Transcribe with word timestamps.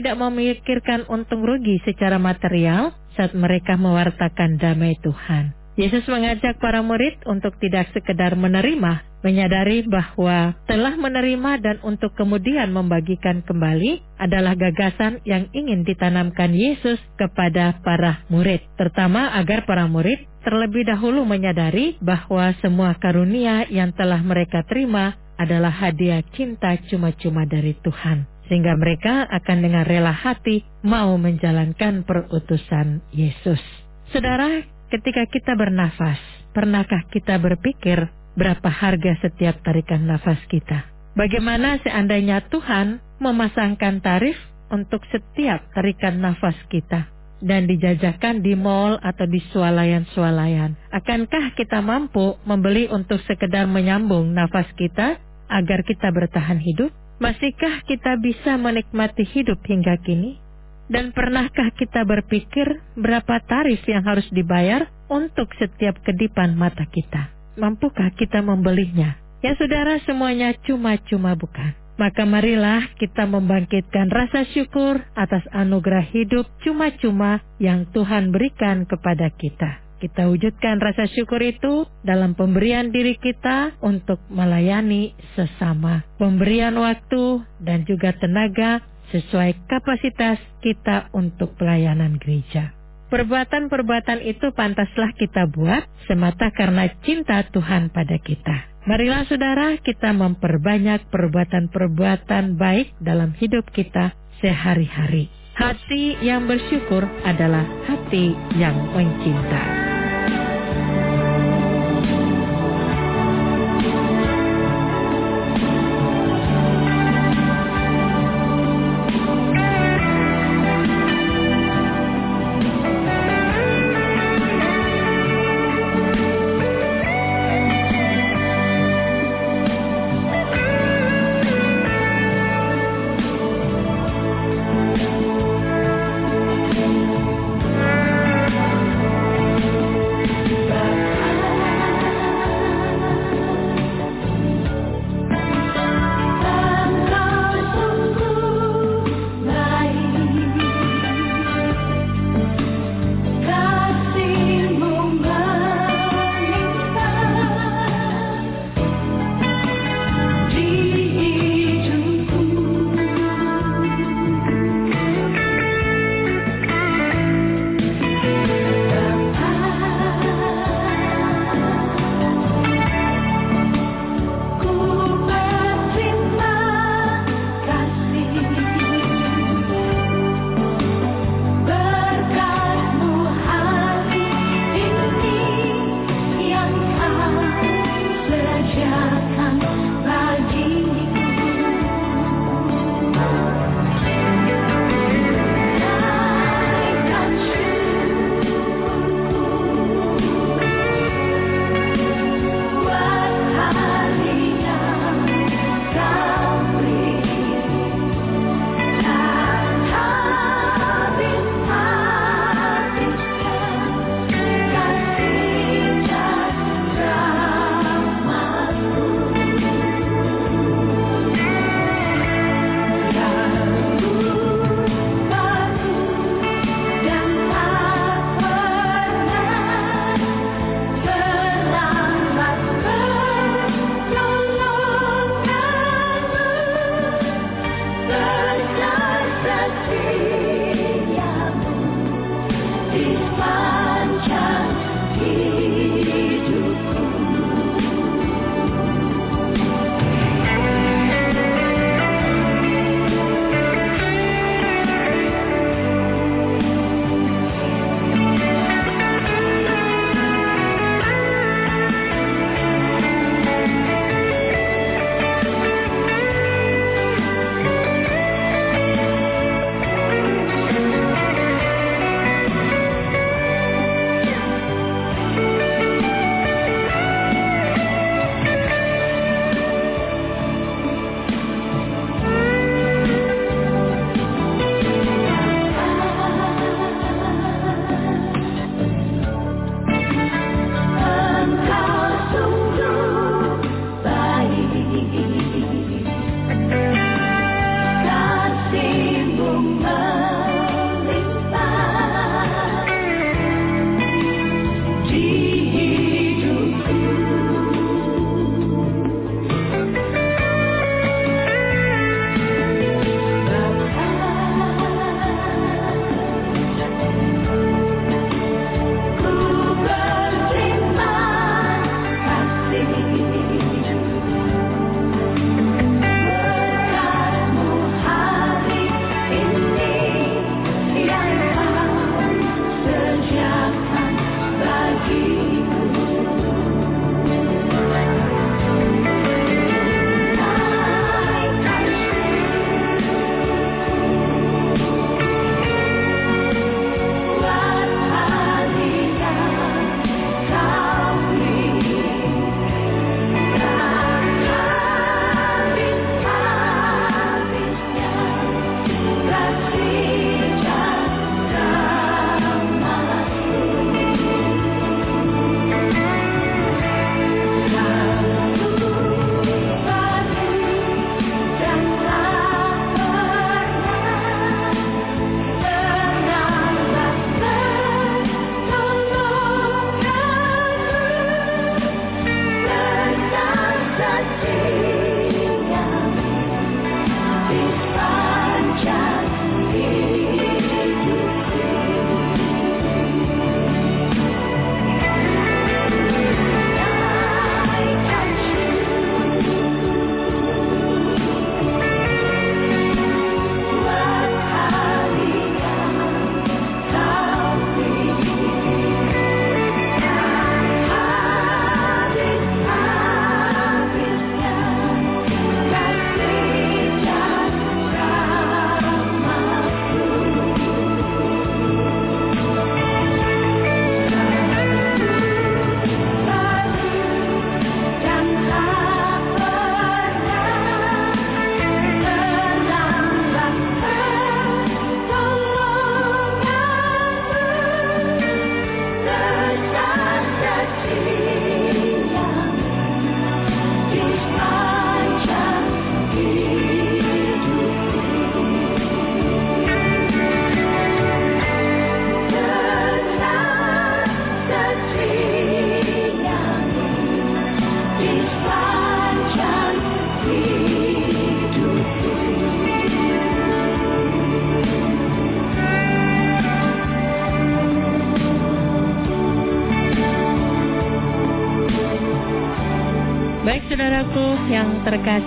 tidak 0.00 0.16
memikirkan 0.16 1.04
untung 1.12 1.44
rugi 1.44 1.76
secara 1.84 2.16
material 2.16 2.96
saat 3.20 3.36
mereka 3.36 3.76
mewartakan 3.76 4.56
damai 4.56 4.96
Tuhan. 5.04 5.52
Yesus 5.76 6.08
mengajak 6.08 6.56
para 6.56 6.80
murid 6.80 7.20
untuk 7.28 7.56
tidak 7.60 7.88
sekedar 7.92 8.32
menerima, 8.36 9.20
menyadari 9.20 9.84
bahwa 9.84 10.56
telah 10.64 10.96
menerima 10.96 11.52
dan 11.60 11.76
untuk 11.84 12.16
kemudian 12.16 12.72
membagikan 12.72 13.44
kembali 13.44 14.00
adalah 14.16 14.56
gagasan 14.56 15.20
yang 15.28 15.52
ingin 15.52 15.84
ditanamkan 15.84 16.56
Yesus 16.56 16.96
kepada 17.20 17.76
para 17.84 18.24
murid, 18.32 18.64
terutama 18.80 19.36
agar 19.36 19.68
para 19.68 19.84
murid 19.84 20.24
terlebih 20.40 20.88
dahulu 20.88 21.28
menyadari 21.28 22.00
bahwa 22.00 22.56
semua 22.64 22.96
karunia 22.96 23.68
yang 23.68 23.92
telah 23.92 24.24
mereka 24.24 24.64
terima 24.64 25.16
adalah 25.36 25.72
hadiah 25.72 26.24
cinta 26.36 26.76
cuma-cuma 26.88 27.44
dari 27.48 27.72
Tuhan. 27.80 28.39
Sehingga 28.50 28.74
mereka 28.74 29.30
akan 29.30 29.62
dengan 29.62 29.86
rela 29.86 30.10
hati 30.10 30.66
mau 30.82 31.14
menjalankan 31.14 32.02
perutusan 32.02 32.98
Yesus. 33.14 33.62
Saudara, 34.10 34.66
ketika 34.90 35.22
kita 35.30 35.54
bernafas, 35.54 36.18
pernahkah 36.50 37.06
kita 37.14 37.38
berpikir 37.38 38.10
berapa 38.34 38.66
harga 38.66 39.22
setiap 39.22 39.62
tarikan 39.62 40.02
nafas 40.02 40.42
kita? 40.50 40.82
Bagaimana 41.14 41.78
seandainya 41.78 42.42
Tuhan 42.50 42.98
memasangkan 43.22 44.02
tarif 44.02 44.34
untuk 44.74 45.06
setiap 45.14 45.70
tarikan 45.70 46.18
nafas 46.18 46.58
kita? 46.66 47.06
dan 47.40 47.64
dijajakan 47.64 48.44
di 48.44 48.52
mall 48.52 49.00
atau 49.00 49.24
di 49.24 49.40
swalayan-swalayan. 49.50 50.76
Akankah 50.92 51.56
kita 51.56 51.80
mampu 51.80 52.36
membeli 52.44 52.86
untuk 52.92 53.18
sekedar 53.24 53.64
menyambung 53.64 54.36
nafas 54.36 54.68
kita 54.76 55.16
agar 55.48 55.80
kita 55.82 56.12
bertahan 56.12 56.60
hidup? 56.60 56.92
Masihkah 57.20 57.84
kita 57.84 58.16
bisa 58.16 58.56
menikmati 58.56 59.28
hidup 59.28 59.60
hingga 59.68 60.00
kini? 60.00 60.40
Dan 60.88 61.12
pernahkah 61.12 61.68
kita 61.76 62.00
berpikir 62.08 62.80
berapa 62.96 63.44
tarif 63.44 63.84
yang 63.84 64.02
harus 64.08 64.24
dibayar 64.32 64.88
untuk 65.12 65.52
setiap 65.60 66.00
kedipan 66.00 66.56
mata 66.56 66.88
kita? 66.88 67.28
Mampukah 67.60 68.08
kita 68.16 68.40
membelinya? 68.40 69.20
Ya 69.44 69.52
saudara 69.52 70.00
semuanya 70.08 70.56
cuma-cuma 70.64 71.36
bukan. 71.36 71.76
Maka 72.00 72.24
marilah 72.24 72.88
kita 72.96 73.28
membangkitkan 73.28 74.08
rasa 74.08 74.48
syukur 74.56 75.04
atas 75.12 75.44
anugerah 75.52 76.08
hidup 76.08 76.48
cuma-cuma 76.64 77.44
yang 77.60 77.84
Tuhan 77.92 78.32
berikan 78.32 78.88
kepada 78.88 79.28
kita. 79.28 79.89
Kita 80.00 80.32
wujudkan 80.32 80.80
rasa 80.80 81.04
syukur 81.12 81.44
itu 81.44 81.84
dalam 82.00 82.32
pemberian 82.32 82.88
diri 82.88 83.20
kita 83.20 83.76
untuk 83.84 84.16
melayani 84.32 85.12
sesama. 85.36 86.08
Pemberian 86.16 86.72
waktu 86.80 87.44
dan 87.60 87.84
juga 87.84 88.16
tenaga 88.16 88.80
sesuai 89.12 89.68
kapasitas 89.68 90.40
kita 90.64 91.12
untuk 91.12 91.52
pelayanan 91.60 92.16
gereja. 92.16 92.72
Perbuatan-perbuatan 93.12 94.24
itu 94.24 94.54
pantaslah 94.56 95.12
kita 95.18 95.50
buat 95.50 95.84
semata 96.08 96.48
karena 96.54 96.88
cinta 97.04 97.44
Tuhan 97.52 97.92
pada 97.92 98.16
kita. 98.22 98.70
Marilah 98.88 99.28
saudara 99.28 99.76
kita 99.82 100.16
memperbanyak 100.16 101.12
perbuatan-perbuatan 101.12 102.56
baik 102.56 102.96
dalam 103.02 103.36
hidup 103.36 103.68
kita 103.74 104.16
sehari-hari. 104.40 105.39
Hati 105.60 106.16
yang 106.24 106.48
bersyukur 106.48 107.04
adalah 107.20 107.68
hati 107.84 108.32
yang 108.56 108.72
mencinta. 108.96 109.60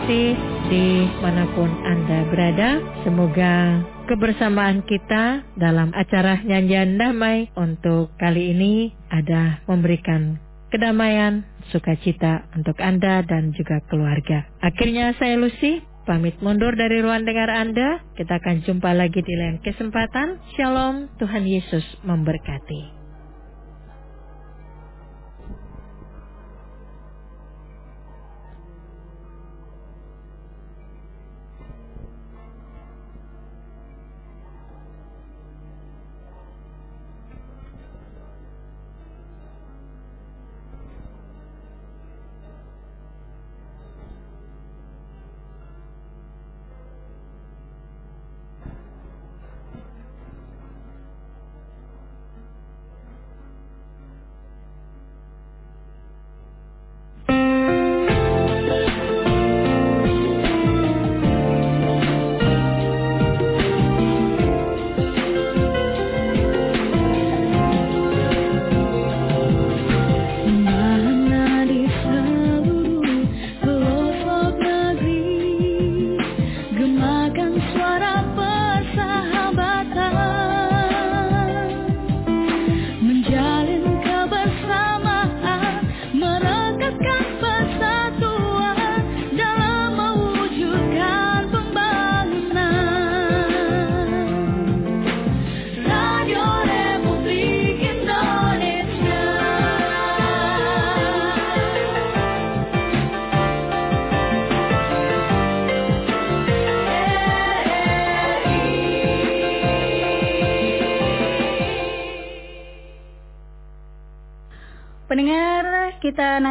Yang 0.04 0.36
terkasih 0.36 0.36
di 0.70 1.08
mana 1.22 1.44
pun 1.56 1.70
Anda 1.84 2.20
berada, 2.28 2.70
semoga 3.04 3.84
kebersamaan 4.08 4.84
kita 4.84 5.44
dalam 5.56 5.92
acara 5.96 6.44
nyanyian 6.44 7.00
damai 7.00 7.48
untuk 7.56 8.12
kali 8.20 8.52
ini 8.52 8.92
ada 9.12 9.64
memberikan 9.68 10.40
kedamaian, 10.72 11.46
sukacita 11.72 12.50
untuk 12.56 12.80
Anda 12.82 13.24
dan 13.24 13.54
juga 13.56 13.80
keluarga. 13.88 14.44
Akhirnya 14.60 15.14
saya 15.20 15.38
Lucy 15.38 15.80
pamit 16.04 16.36
mundur 16.44 16.76
dari 16.76 17.00
ruang 17.00 17.24
dengar 17.24 17.48
Anda. 17.48 18.04
Kita 18.18 18.42
akan 18.44 18.66
jumpa 18.68 18.92
lagi 18.92 19.22
di 19.24 19.34
lain 19.38 19.62
kesempatan. 19.64 20.42
Shalom, 20.58 21.08
Tuhan 21.22 21.48
Yesus 21.48 21.86
memberkati. 22.04 23.03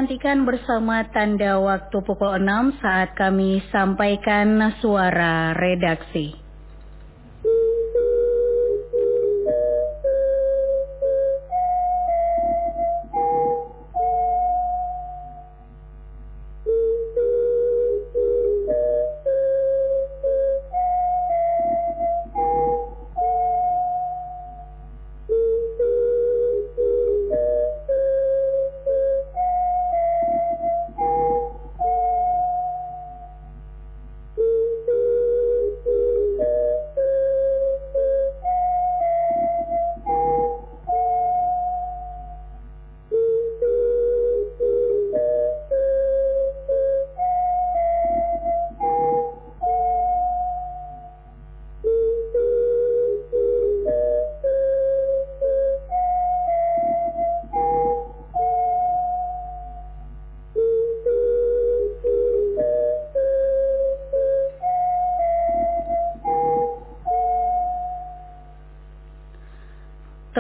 Nantikan 0.03 0.43
bersama 0.43 1.07
tanda 1.15 1.63
waktu 1.63 2.03
pukul 2.03 2.35
6 2.35 2.83
saat 2.83 3.15
kami 3.15 3.63
sampaikan 3.71 4.75
suara 4.83 5.55
redaksi. 5.55 6.42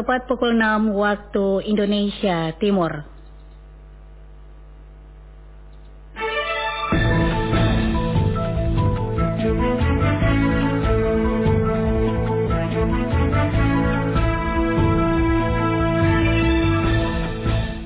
Tepat 0.02 0.26
pukul 0.26 0.58
6 0.58 0.98
waktu 0.98 1.62
Indonesia 1.70 2.50
Timur. 2.58 3.06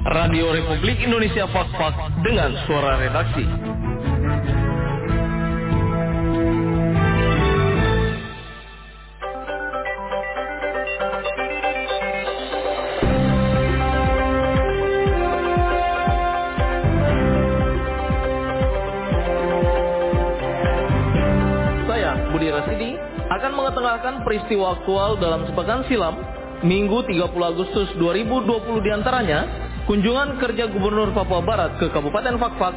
Radio 0.08 0.56
Republik 0.56 0.96
Indonesia 1.04 1.44
Fak-Fak 1.52 2.24
dengan 2.24 2.56
suara 2.64 2.96
redaksi. 2.96 3.75
Peristiwa 24.24 24.76
aktual 24.76 25.16
dalam 25.16 25.48
sepekan 25.48 25.84
silam, 25.88 26.16
Minggu 26.64 27.04
30 27.04 27.32
Agustus 27.36 27.88
2020 28.00 28.84
di 28.84 28.90
antaranya, 28.92 29.40
kunjungan 29.84 30.40
kerja 30.40 30.68
Gubernur 30.72 31.12
Papua 31.12 31.44
Barat 31.44 31.76
ke 31.76 31.92
Kabupaten 31.92 32.36
Fakfak, 32.40 32.74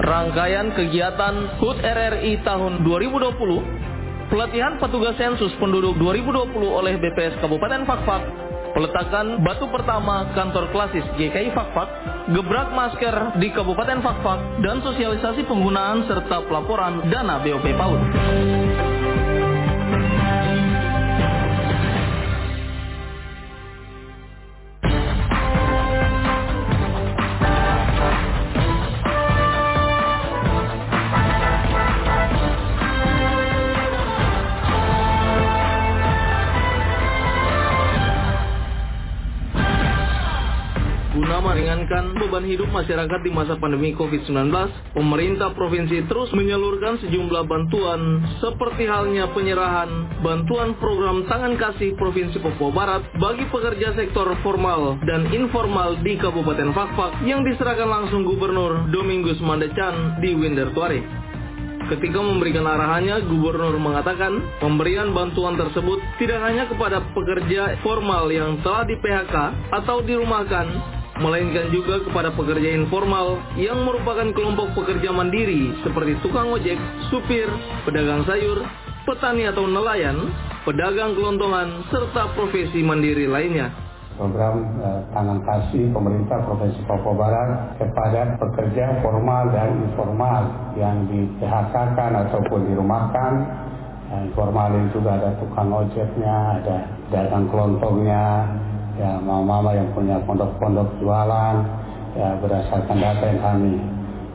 rangkaian 0.00 0.72
kegiatan 0.76 1.60
HUT 1.60 1.80
RRI 1.80 2.44
tahun 2.44 2.84
2020, 2.84 4.28
pelatihan 4.28 4.76
petugas 4.76 5.16
sensus 5.16 5.52
penduduk 5.56 5.96
2020 5.96 6.52
oleh 6.60 7.00
BPS 7.00 7.40
Kabupaten 7.40 7.88
Fakfak, 7.88 8.22
peletakan 8.76 9.40
batu 9.40 9.64
pertama 9.72 10.28
kantor 10.36 10.68
klasis 10.72 11.04
GKI 11.16 11.56
Fakfak, 11.56 11.88
gebrak 12.36 12.68
masker 12.76 13.40
di 13.40 13.48
Kabupaten 13.48 14.04
Fakfak, 14.04 14.60
dan 14.60 14.84
sosialisasi 14.84 15.48
penggunaan 15.48 16.04
serta 16.04 16.44
pelaporan 16.44 17.08
dana 17.08 17.40
BOP 17.40 17.64
PAUD. 17.64 18.00
Hidup 42.46 42.70
masyarakat 42.70 43.20
di 43.26 43.30
masa 43.34 43.58
pandemi 43.58 43.90
COVID-19, 43.92 44.54
pemerintah 44.94 45.52
provinsi 45.52 46.06
terus 46.06 46.30
menyalurkan 46.32 47.02
sejumlah 47.02 47.44
bantuan 47.44 48.22
seperti 48.38 48.86
halnya 48.86 49.26
penyerahan 49.34 50.06
bantuan 50.22 50.78
program 50.78 51.26
Tangan 51.26 51.58
Kasih 51.58 51.98
Provinsi 51.98 52.38
Papua 52.38 52.70
Barat 52.70 53.02
bagi 53.18 53.44
pekerja 53.50 53.92
sektor 53.98 54.30
formal 54.46 55.02
dan 55.04 55.28
informal 55.34 55.98
di 56.00 56.14
Kabupaten 56.14 56.70
Fakfak 56.70 57.26
yang 57.26 57.42
diserahkan 57.42 57.90
langsung 57.90 58.22
Gubernur 58.22 58.88
Domingus 58.94 59.42
Mandecan 59.42 60.22
di 60.22 60.32
Wintertuare. 60.32 61.26
Ketika 61.86 62.18
memberikan 62.18 62.66
arahannya, 62.66 63.30
gubernur 63.30 63.78
mengatakan 63.78 64.42
pemberian 64.58 65.14
bantuan 65.14 65.54
tersebut 65.54 66.02
tidak 66.18 66.42
hanya 66.42 66.66
kepada 66.66 66.98
pekerja 67.14 67.78
formal 67.86 68.26
yang 68.26 68.58
telah 68.66 68.82
di 68.82 68.98
PHK 68.98 69.36
atau 69.70 70.02
dirumahkan, 70.02 70.66
melainkan 71.20 71.72
juga 71.72 72.02
kepada 72.04 72.32
pekerja 72.32 72.76
informal 72.76 73.40
yang 73.56 73.80
merupakan 73.82 74.28
kelompok 74.36 74.76
pekerja 74.76 75.12
mandiri 75.12 75.72
seperti 75.80 76.18
tukang 76.20 76.52
ojek, 76.52 76.76
supir, 77.08 77.48
pedagang 77.88 78.24
sayur, 78.28 78.64
petani 79.08 79.48
atau 79.48 79.64
nelayan, 79.64 80.28
pedagang 80.68 81.16
kelontongan, 81.16 81.84
serta 81.88 82.36
profesi 82.36 82.84
mandiri 82.84 83.24
lainnya 83.24 83.86
program 84.16 84.64
eh, 84.80 85.00
tangan 85.12 85.38
kasih 85.44 85.92
pemerintah 85.92 86.40
Provinsi 86.48 86.80
Papua 86.88 87.14
Barat 87.14 87.50
kepada 87.76 88.34
pekerja 88.40 89.04
formal 89.04 89.52
dan 89.52 89.76
informal 89.92 90.42
yang 90.74 91.04
di 91.06 91.28
PHK 91.38 91.74
kan 91.94 92.12
ataupun 92.26 92.64
dirumahkan. 92.72 93.32
Yang 94.06 94.22
informal 94.32 94.70
itu 94.72 95.02
juga 95.02 95.10
ada 95.18 95.30
tukang 95.36 95.70
ojeknya, 95.70 96.36
ada 96.62 96.76
dagang 97.10 97.46
kelontongnya, 97.50 98.48
ya 98.96 99.20
mama-mama 99.20 99.76
yang 99.76 99.88
punya 99.92 100.16
pondok-pondok 100.24 100.88
jualan, 101.00 101.56
ya 102.16 102.36
berdasarkan 102.40 102.96
data 102.96 103.24
yang 103.28 103.40
kami 103.40 103.74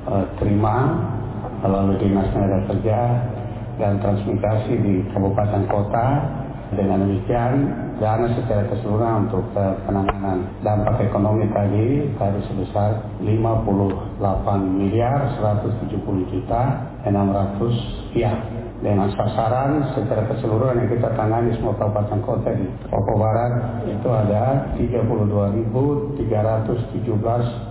eh, 0.10 0.25
terima 0.38 0.75
melalui 1.62 1.98
dinas 2.01 2.30
tenaga 2.34 2.60
kerja 2.74 3.00
dan 3.77 4.01
transmigrasi 4.01 4.74
di 4.82 4.94
kabupaten 5.13 5.63
kota 5.70 6.08
dengan 6.72 7.03
demikian, 7.03 7.53
dana 8.01 8.32
secara 8.34 8.65
keseluruhan 8.72 9.30
untuk 9.30 9.46
uh, 9.53 9.77
penanganan 9.86 10.41
dampak 10.65 11.06
ekonomi 11.06 11.46
tadi 11.53 12.10
tadi 12.18 12.39
sebesar 12.50 12.98
58 13.22 14.18
miliar 14.74 15.38
170 15.38 16.32
juta 16.34 16.62
600 17.06 18.18
ya 18.18 18.34
dengan 18.82 19.14
sasaran 19.14 19.94
secara 19.94 20.26
keseluruhan 20.26 20.82
yang 20.82 20.90
kita 20.90 21.14
tangani 21.14 21.54
semua 21.54 21.78
kabupaten 21.78 22.18
kota 22.26 22.50
di 22.50 22.66
Papua 22.90 23.18
Barat 23.22 23.54
itu 23.86 24.10
ada 24.10 24.74
32.317 24.74 26.18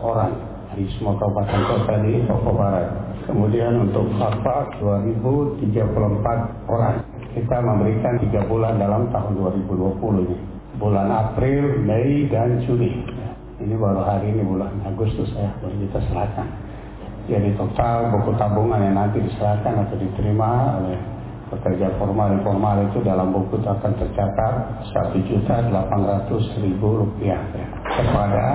orang 0.07 0.33
di 0.79 0.87
semua 0.95 1.19
kabupaten 1.19 1.61
kota 1.67 1.95
di 2.07 2.23
Papua 2.31 2.55
Barat. 2.55 2.87
Kemudian 3.27 3.91
untuk 3.91 4.07
Papua 4.23 4.71
2.034 4.79 6.71
orang 6.71 7.03
kita 7.35 7.57
memberikan 7.59 8.15
tiga 8.23 8.47
bulan 8.47 8.79
dalam 8.79 9.11
tahun 9.11 9.35
2020 9.67 10.27
ini. 10.31 10.39
Bulan 10.79 11.11
April, 11.11 11.83
Mei, 11.83 12.31
dan 12.31 12.63
Juni. 12.65 13.03
Ini 13.61 13.75
baru 13.77 14.01
hari 14.07 14.33
ini 14.33 14.47
bulan 14.47 14.73
Agustus 14.87 15.29
ya, 15.37 15.53
baru 15.61 15.75
kita 15.77 16.01
serahkan. 16.09 16.70
Jadi 17.31 17.55
total 17.55 18.11
buku 18.11 18.35
tabungan 18.35 18.83
yang 18.83 18.99
nanti 18.99 19.23
diserahkan 19.23 19.87
atau 19.87 19.95
diterima 19.95 20.83
oleh 20.83 20.99
pekerja 21.51 21.95
formal 21.99 22.35
informal 22.35 22.91
itu 22.91 22.99
dalam 23.07 23.31
buku 23.31 23.59
itu 23.63 23.69
akan 23.71 23.93
tercatat 23.99 24.55
satu 24.91 25.19
juta 25.27 25.63
delapan 25.71 26.01
ratus 26.11 26.45
ribu 26.59 27.07
rupiah 27.07 27.39
ya, 27.55 27.67
kepada 27.87 28.47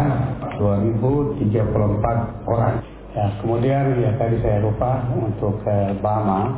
2034 0.60 2.52
orang. 2.52 2.84
Ya, 3.16 3.32
kemudian 3.40 3.96
ya 4.04 4.12
tadi 4.20 4.44
saya 4.44 4.60
lupa 4.60 5.08
untuk 5.16 5.64
eh, 5.64 5.96
Bama 6.04 6.52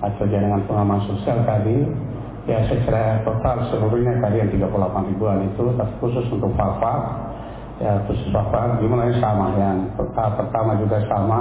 atau 0.00 0.24
jaringan 0.24 0.64
pengaman 0.64 1.04
sosial 1.04 1.44
tadi 1.44 1.84
ya 2.48 2.64
secara 2.64 3.20
total 3.28 3.68
seluruhnya 3.68 4.16
tadi 4.24 4.40
yang 4.40 4.48
38 4.48 5.10
ribuan 5.12 5.44
itu 5.52 5.68
tapi 5.76 5.92
khusus 6.00 6.24
untuk 6.32 6.48
Papa 6.56 7.27
ya 7.78 8.02
khusus 8.06 8.28
Papa 8.30 8.78
gimana? 8.82 9.10
Sama 9.18 9.54
yang 9.58 9.78
tahap 10.14 10.38
pertama 10.38 10.78
juga 10.78 10.98
sama. 11.06 11.40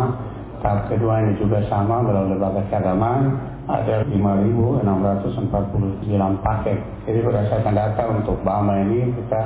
Tahap 0.58 0.90
kedua 0.90 1.22
ini 1.22 1.38
juga 1.38 1.62
sama 1.70 2.02
melalui 2.02 2.34
lembaga 2.34 2.66
keagamaan. 2.74 3.38
Ada 3.68 4.08
5.649 4.10 4.82
paket. 6.40 6.78
Jadi 7.04 7.20
berdasarkan 7.20 7.74
data 7.76 8.04
untuk 8.10 8.40
Bama 8.42 8.80
ini 8.80 9.12
kita 9.12 9.42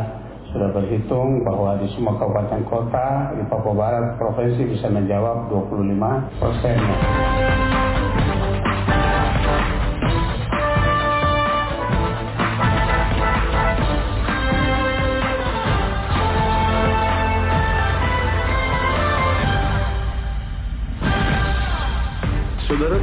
sudah 0.51 0.69
berhitung 0.75 1.48
bahwa 1.48 1.79
di 1.79 1.88
semua 1.95 2.19
kabupaten 2.19 2.62
kota 2.67 3.33
di 3.39 3.43
Papua 3.48 3.75
Barat 3.75 4.19
provinsi 4.19 4.67
bisa 4.67 4.91
menjawab 4.91 5.48
25 5.48 6.39
persennya. 6.43 7.71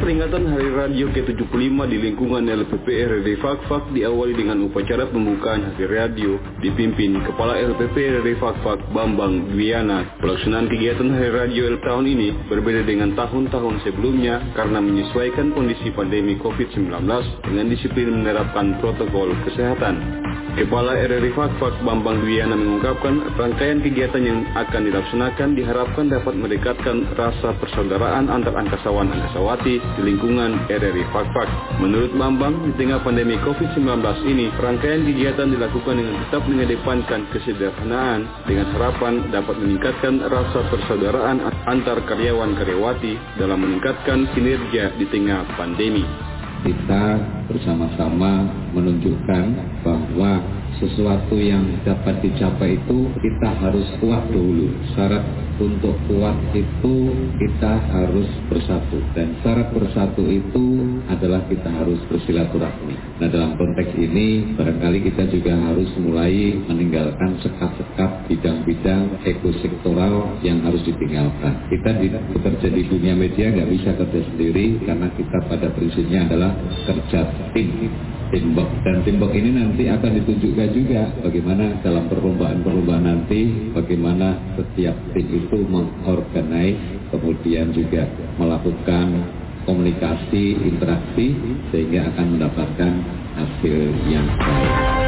Peringatan 0.08 0.56
Hari 0.56 0.72
Radio 0.72 1.12
ke-75 1.12 1.68
di 1.92 1.96
lingkungan 2.00 2.40
LPPR 2.40 3.20
RD 3.20 3.44
Fakfak 3.44 3.92
diawali 3.92 4.40
dengan 4.40 4.64
upacara 4.64 5.04
pembukaan 5.04 5.68
Hari 5.68 5.84
Radio 5.84 6.40
dipimpin 6.64 7.20
Kepala 7.28 7.60
LPP 7.60 7.92
RD 8.24 8.40
Fakfak 8.40 8.88
Bambang 8.88 9.52
Dwiana. 9.52 10.16
Pelaksanaan 10.16 10.72
kegiatan 10.72 11.12
Hari 11.12 11.28
Radio 11.28 11.76
tahun 11.84 12.08
ini 12.08 12.28
berbeda 12.48 12.88
dengan 12.88 13.12
tahun-tahun 13.20 13.84
sebelumnya 13.84 14.40
karena 14.56 14.80
menyesuaikan 14.80 15.52
kondisi 15.52 15.92
pandemi 15.92 16.40
COVID-19 16.40 16.88
dengan 17.44 17.66
disiplin 17.68 18.08
menerapkan 18.08 18.80
protokol 18.80 19.36
kesehatan. 19.44 20.24
Kepala 20.58 20.96
RRI 20.96 21.36
Fakfak 21.38 21.84
Bambang 21.86 22.24
Dwiana 22.24 22.58
mengungkapkan 22.58 23.36
rangkaian 23.38 23.78
kegiatan 23.78 24.18
yang 24.18 24.42
akan 24.58 24.90
dilaksanakan 24.90 25.54
diharapkan 25.54 26.10
dapat 26.10 26.34
mendekatkan 26.34 27.14
rasa 27.14 27.54
persaudaraan 27.62 28.26
antar 28.26 28.58
angkasawan 28.58 29.06
angkasawati 29.06 29.78
di 29.98 30.14
lingkungan 30.14 30.70
RRI 30.70 31.04
Fakfak. 31.10 31.50
Menurut 31.82 32.14
Bambang, 32.14 32.62
di 32.62 32.72
tengah 32.78 33.02
pandemi 33.02 33.34
COVID-19 33.42 33.82
ini, 34.30 34.46
rangkaian 34.54 35.02
kegiatan 35.02 35.50
dilakukan 35.50 35.94
dengan 35.98 36.16
tetap 36.22 36.42
mengedepankan 36.46 37.20
kesederhanaan 37.34 38.30
dengan 38.46 38.70
harapan 38.78 39.26
dapat 39.34 39.58
meningkatkan 39.58 40.22
rasa 40.22 40.60
persaudaraan 40.70 41.42
antar 41.66 41.98
karyawan 42.06 42.54
karyawati 42.54 43.18
dalam 43.36 43.58
meningkatkan 43.58 44.30
kinerja 44.32 44.94
di 44.94 45.06
tengah 45.10 45.42
pandemi 45.58 46.06
kita 46.62 47.04
bersama-sama 47.48 48.46
menunjukkan 48.76 49.44
bahwa 49.82 50.42
sesuatu 50.76 51.34
yang 51.40 51.64
dapat 51.82 52.22
dicapai 52.22 52.78
itu 52.78 52.98
kita 53.18 53.48
harus 53.58 53.88
kuat 53.98 54.22
dulu. 54.30 54.68
Syarat 54.94 55.24
untuk 55.58 55.98
kuat 56.06 56.38
itu 56.54 56.94
kita 57.34 57.82
harus 57.90 58.30
bersatu 58.46 59.02
dan 59.10 59.34
syarat 59.42 59.74
bersatu 59.74 60.22
itu 60.30 60.66
adalah 61.10 61.42
kita 61.50 61.66
harus 61.66 61.98
bersilaturahmi. 62.06 62.94
Nah 63.18 63.26
dalam 63.26 63.58
konteks 63.58 63.90
ini 63.98 64.54
barangkali 64.54 64.98
kita 65.10 65.26
juga 65.34 65.58
harus 65.58 65.90
mulai 65.98 66.54
meninggalkan 66.70 67.42
sekat-sekat 67.42 68.30
bidang-bidang 68.30 69.18
ekosektoral 69.26 70.38
yang 70.46 70.62
harus 70.62 70.80
ditinggalkan. 70.86 71.66
Kita 71.74 71.90
di, 71.98 72.06
bekerja 72.38 72.68
di 72.70 72.82
dunia 72.86 73.18
media 73.18 73.50
nggak 73.50 73.70
bisa 73.74 73.90
kerja 73.98 74.20
sendiri 74.30 74.78
karena 74.86 75.10
kita 75.18 75.38
pada 75.50 75.74
prinsipnya 75.74 76.30
adalah 76.30 76.54
kerja 76.86 77.20
tim 77.52 77.90
timbok 78.28 78.68
dan 78.84 79.00
timbok 79.08 79.32
ini 79.32 79.56
nanti 79.56 79.88
akan 79.88 80.20
ditunjukkan 80.20 80.68
juga 80.76 81.02
bagaimana 81.24 81.80
dalam 81.80 82.04
perlombaan-perlombaan 82.12 83.04
nanti 83.04 83.72
bagaimana 83.72 84.36
setiap 84.56 84.96
tim 85.16 85.26
itu 85.32 85.58
mengorganize 85.64 87.08
kemudian 87.08 87.72
juga 87.72 88.04
melakukan 88.36 89.06
komunikasi 89.64 90.56
interaksi 90.64 91.36
sehingga 91.72 92.08
akan 92.12 92.26
mendapatkan 92.36 92.92
hasil 93.36 93.76
yang 94.08 94.28
baik. 94.40 95.07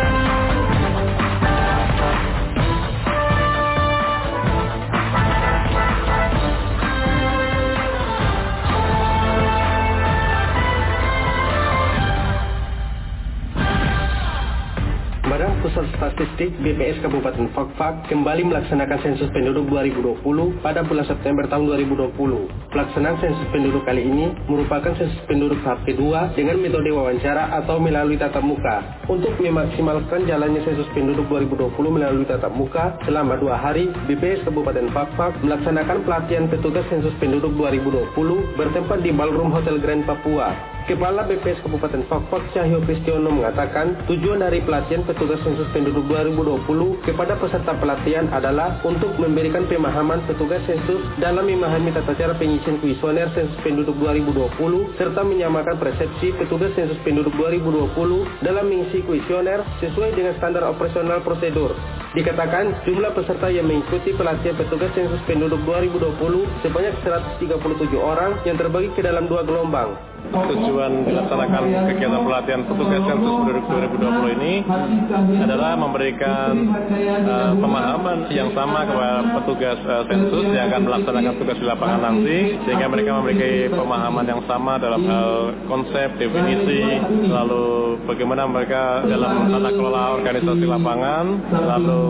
Statistik 16.00 16.56
BPS 16.64 17.04
Kabupaten 17.04 17.52
Fakfak 17.52 18.08
kembali 18.08 18.48
melaksanakan 18.48 19.04
sensus 19.04 19.28
penduduk 19.36 19.68
2020 19.68 20.24
pada 20.64 20.80
bulan 20.80 21.04
September 21.04 21.44
tahun 21.44 21.68
2020. 21.76 22.16
Pelaksanaan 22.72 23.20
sensus 23.20 23.44
penduduk 23.52 23.84
kali 23.84 24.08
ini 24.08 24.32
merupakan 24.48 24.96
sensus 24.96 25.20
penduduk 25.28 25.60
tahap 25.60 25.84
kedua 25.84 26.32
dengan 26.32 26.56
metode 26.56 26.88
wawancara 26.88 27.52
atau 27.52 27.76
melalui 27.76 28.16
tatap 28.16 28.40
muka. 28.40 28.80
Untuk 29.12 29.36
memaksimalkan 29.44 30.24
jalannya 30.24 30.64
sensus 30.64 30.88
penduduk 30.96 31.28
2020 31.28 31.68
melalui 31.92 32.24
tatap 32.24 32.56
muka, 32.56 32.96
selama 33.04 33.36
dua 33.36 33.60
hari, 33.60 33.92
BPS 34.08 34.48
Kabupaten 34.48 34.88
Fakfak 34.96 35.36
melaksanakan 35.44 36.00
pelatihan 36.08 36.48
petugas 36.48 36.88
sensus 36.88 37.12
penduduk 37.20 37.52
2020 37.60 38.56
bertempat 38.56 39.04
di 39.04 39.12
Ballroom 39.12 39.52
Hotel 39.52 39.76
Grand 39.76 40.08
Papua. 40.08 40.80
Kepala 40.90 41.22
BPS 41.22 41.62
Kabupaten 41.62 42.03
Fakfak 42.11 42.50
Cahyo 42.50 42.83
Kristiono 42.83 43.31
mengatakan 43.31 43.94
tujuan 44.11 44.42
dari 44.42 44.59
pelatihan 44.59 45.07
petugas 45.07 45.38
sensus 45.46 45.70
penduduk 45.70 46.03
2020 46.11 46.66
kepada 47.07 47.38
peserta 47.38 47.79
pelatihan 47.79 48.26
adalah 48.35 48.83
untuk 48.83 49.14
memberikan 49.14 49.70
pemahaman 49.70 50.18
petugas 50.26 50.59
sensus 50.66 50.98
dalam 51.22 51.46
memahami 51.46 51.94
tata 51.94 52.11
cara 52.18 52.35
pengisian 52.35 52.83
kuesioner 52.83 53.31
sensus 53.38 53.55
penduduk 53.62 53.94
2020 54.03 54.50
serta 54.98 55.22
menyamakan 55.22 55.79
persepsi 55.79 56.35
petugas 56.35 56.74
sensus 56.74 56.98
penduduk 57.07 57.38
2020 57.38 57.94
dalam 58.42 58.66
mengisi 58.66 59.07
kuesioner 59.07 59.62
sesuai 59.79 60.11
dengan 60.18 60.35
standar 60.42 60.66
operasional 60.66 61.22
prosedur. 61.22 61.70
Dikatakan 62.18 62.83
jumlah 62.83 63.14
peserta 63.14 63.46
yang 63.46 63.70
mengikuti 63.70 64.11
pelatihan 64.11 64.59
petugas 64.59 64.90
sensus 64.98 65.22
penduduk 65.31 65.62
2020 65.62 66.18
sebanyak 66.66 66.98
137 67.38 67.46
orang 67.94 68.42
yang 68.42 68.59
terbagi 68.59 68.90
ke 68.98 69.07
dalam 69.07 69.31
dua 69.31 69.46
gelombang. 69.46 70.10
Tujuan 70.30 70.92
dilaksanakan 71.09 71.62
kegiatan 71.90 72.22
pelatihan 72.22 72.62
petugas 72.68 73.02
sensus 73.02 73.35
penduduk 73.40 73.64
2020 73.66 74.37
ini 74.38 74.54
adalah 75.42 75.74
memberikan 75.74 76.52
uh, 77.26 77.52
pemahaman 77.59 78.30
yang 78.30 78.52
sama 78.54 78.87
kepada 78.87 79.40
petugas 79.40 79.78
uh, 79.88 80.04
sensus 80.06 80.46
yang 80.54 80.70
akan 80.70 80.83
melaksanakan 80.87 81.35
tugas 81.40 81.56
di 81.59 81.66
lapangan 81.66 82.00
nanti 82.04 82.38
sehingga 82.62 82.87
mereka 82.87 83.11
memiliki 83.18 83.74
pemahaman 83.74 84.26
yang 84.28 84.42
sama 84.46 84.78
dalam 84.78 85.02
hal 85.09 85.30
konsep, 85.66 86.14
definisi, 86.20 86.83
lalu 87.26 87.98
bagaimana 88.06 88.46
mereka 88.46 89.02
dalam 89.09 89.50
tata 89.50 89.70
kelola 89.74 90.02
organisasi 90.20 90.64
lapangan, 90.68 91.24
lalu 91.48 92.04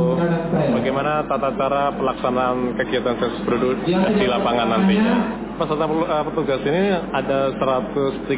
bagaimana 0.77 1.25
tata 1.25 1.51
cara 1.57 1.95
pelaksanaan 1.97 2.75
kegiatan 2.75 3.17
sensus 3.17 3.43
penduduk 3.49 3.81
di 3.89 4.27
lapangan 4.29 4.67
nantinya 4.77 5.49
peserta 5.61 5.85
uh, 5.85 6.25
petugas 6.25 6.65
ini 6.65 6.97
ada 7.13 7.53
130 7.53 8.33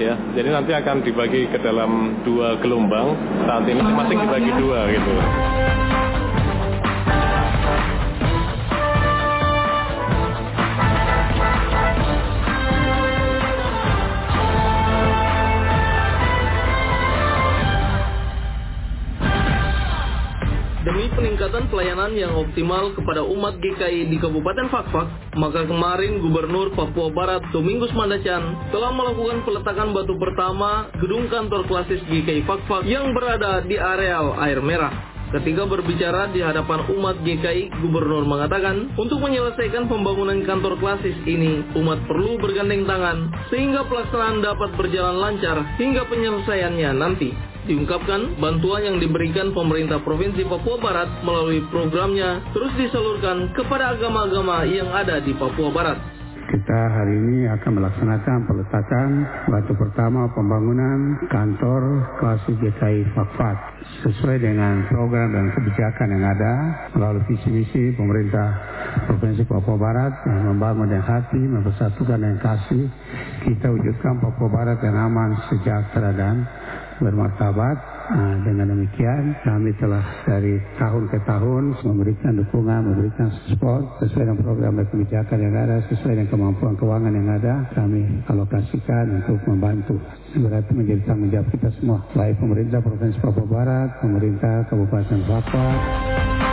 ya. 0.00 0.14
Jadi 0.32 0.48
nanti 0.48 0.72
akan 0.72 1.04
dibagi 1.04 1.52
ke 1.52 1.60
dalam 1.60 2.24
dua 2.24 2.56
gelombang. 2.64 3.12
Saat 3.44 3.68
ini 3.68 3.84
masing-masing 3.84 4.18
dibagi 4.24 4.50
dua 4.56 4.88
gitu. 4.88 5.12
Peningkatan 21.62 21.70
pelayanan 21.70 22.12
yang 22.18 22.32
optimal 22.34 22.90
kepada 22.98 23.22
umat 23.22 23.54
GKI 23.62 24.10
di 24.10 24.16
Kabupaten 24.18 24.66
Fakfak, 24.66 25.06
maka 25.38 25.62
kemarin 25.62 26.18
Gubernur 26.18 26.74
Papua 26.74 27.14
Barat 27.14 27.42
Domingus 27.54 27.94
Mandacan 27.94 28.70
telah 28.74 28.90
melakukan 28.90 29.46
peletakan 29.46 29.94
batu 29.94 30.18
pertama 30.18 30.90
gedung 30.98 31.30
kantor 31.30 31.62
klasis 31.70 32.02
GKI 32.10 32.42
Fakfak 32.42 32.82
yang 32.88 33.14
berada 33.14 33.62
di 33.62 33.78
areal 33.78 34.34
air 34.42 34.58
merah. 34.58 34.90
Ketika 35.32 35.64
berbicara 35.64 36.28
di 36.28 36.44
hadapan 36.44 36.84
umat 36.92 37.24
GKI, 37.24 37.72
Gubernur 37.80 38.28
mengatakan, 38.28 38.92
untuk 39.00 39.16
menyelesaikan 39.24 39.88
pembangunan 39.88 40.44
kantor 40.44 40.76
klasis 40.76 41.16
ini, 41.24 41.64
umat 41.72 42.04
perlu 42.04 42.36
bergandeng 42.36 42.84
tangan, 42.84 43.32
sehingga 43.48 43.88
pelaksanaan 43.88 44.44
dapat 44.44 44.76
berjalan 44.76 45.16
lancar 45.16 45.56
hingga 45.80 46.04
penyelesaiannya 46.04 46.90
nanti. 46.92 47.51
Diungkapkan, 47.62 48.42
bantuan 48.42 48.82
yang 48.82 48.98
diberikan 48.98 49.54
pemerintah 49.54 50.02
Provinsi 50.02 50.42
Papua 50.42 50.82
Barat 50.82 51.22
melalui 51.22 51.62
programnya 51.70 52.42
terus 52.50 52.74
disalurkan 52.74 53.54
kepada 53.54 53.94
agama-agama 53.94 54.66
yang 54.66 54.90
ada 54.90 55.22
di 55.22 55.30
Papua 55.30 55.70
Barat. 55.70 56.22
Kita 56.42 56.80
hari 56.90 57.14
ini 57.16 57.46
akan 57.48 57.80
melaksanakan 57.80 58.38
peletakan 58.50 59.08
batu 59.46 59.72
pertama 59.78 60.26
pembangunan 60.34 61.22
kantor 61.30 62.02
klasik 62.18 62.58
GKI 62.58 63.08
Fakfat 63.14 63.56
sesuai 64.04 64.42
dengan 64.42 64.82
program 64.90 65.30
dan 65.30 65.54
kebijakan 65.54 66.18
yang 66.18 66.24
ada 66.28 66.52
melalui 66.98 67.22
visi 67.30 67.46
misi 67.46 67.94
pemerintah 67.94 68.58
Provinsi 69.06 69.46
Papua 69.46 69.78
Barat 69.78 70.12
yang 70.26 70.52
membangun 70.52 70.90
dengan 70.90 71.06
hati, 71.06 71.40
mempersatukan 71.40 72.18
dengan 72.18 72.38
kasih. 72.42 72.84
Kita 73.46 73.70
wujudkan 73.72 74.18
Papua 74.18 74.48
Barat 74.50 74.78
yang 74.82 74.98
aman, 74.98 75.38
sejahtera 75.46 76.10
dan 76.12 76.42
bermartabat. 77.00 77.76
Nah, 78.12 78.34
dengan 78.44 78.74
demikian 78.74 79.38
kami 79.46 79.72
telah 79.78 80.02
dari 80.26 80.58
tahun 80.76 81.08
ke 81.08 81.18
tahun 81.24 81.80
memberikan 81.86 82.34
dukungan, 82.34 82.80
memberikan 82.92 83.30
support 83.48 83.86
sesuai 84.02 84.26
dengan 84.28 84.42
program 84.42 84.72
dan 84.76 84.86
kebijakan 84.90 85.38
yang 85.38 85.54
ada, 85.54 85.76
sesuai 85.88 86.12
dengan 86.18 86.28
kemampuan 86.28 86.74
keuangan 86.76 87.14
yang 87.14 87.28
ada, 87.30 87.54
kami 87.72 88.02
alokasikan 88.28 89.22
untuk 89.22 89.38
membantu. 89.48 89.96
Berarti 90.34 90.70
menjadi 90.74 91.02
tanggung 91.08 91.30
jawab 91.30 91.48
kita 91.54 91.68
semua, 91.78 92.04
baik 92.12 92.36
pemerintah 92.42 92.82
Provinsi 92.82 93.18
Papua 93.22 93.46
Barat, 93.46 93.88
pemerintah 94.02 94.66
Kabupaten 94.68 95.20
Papua. 95.24 96.51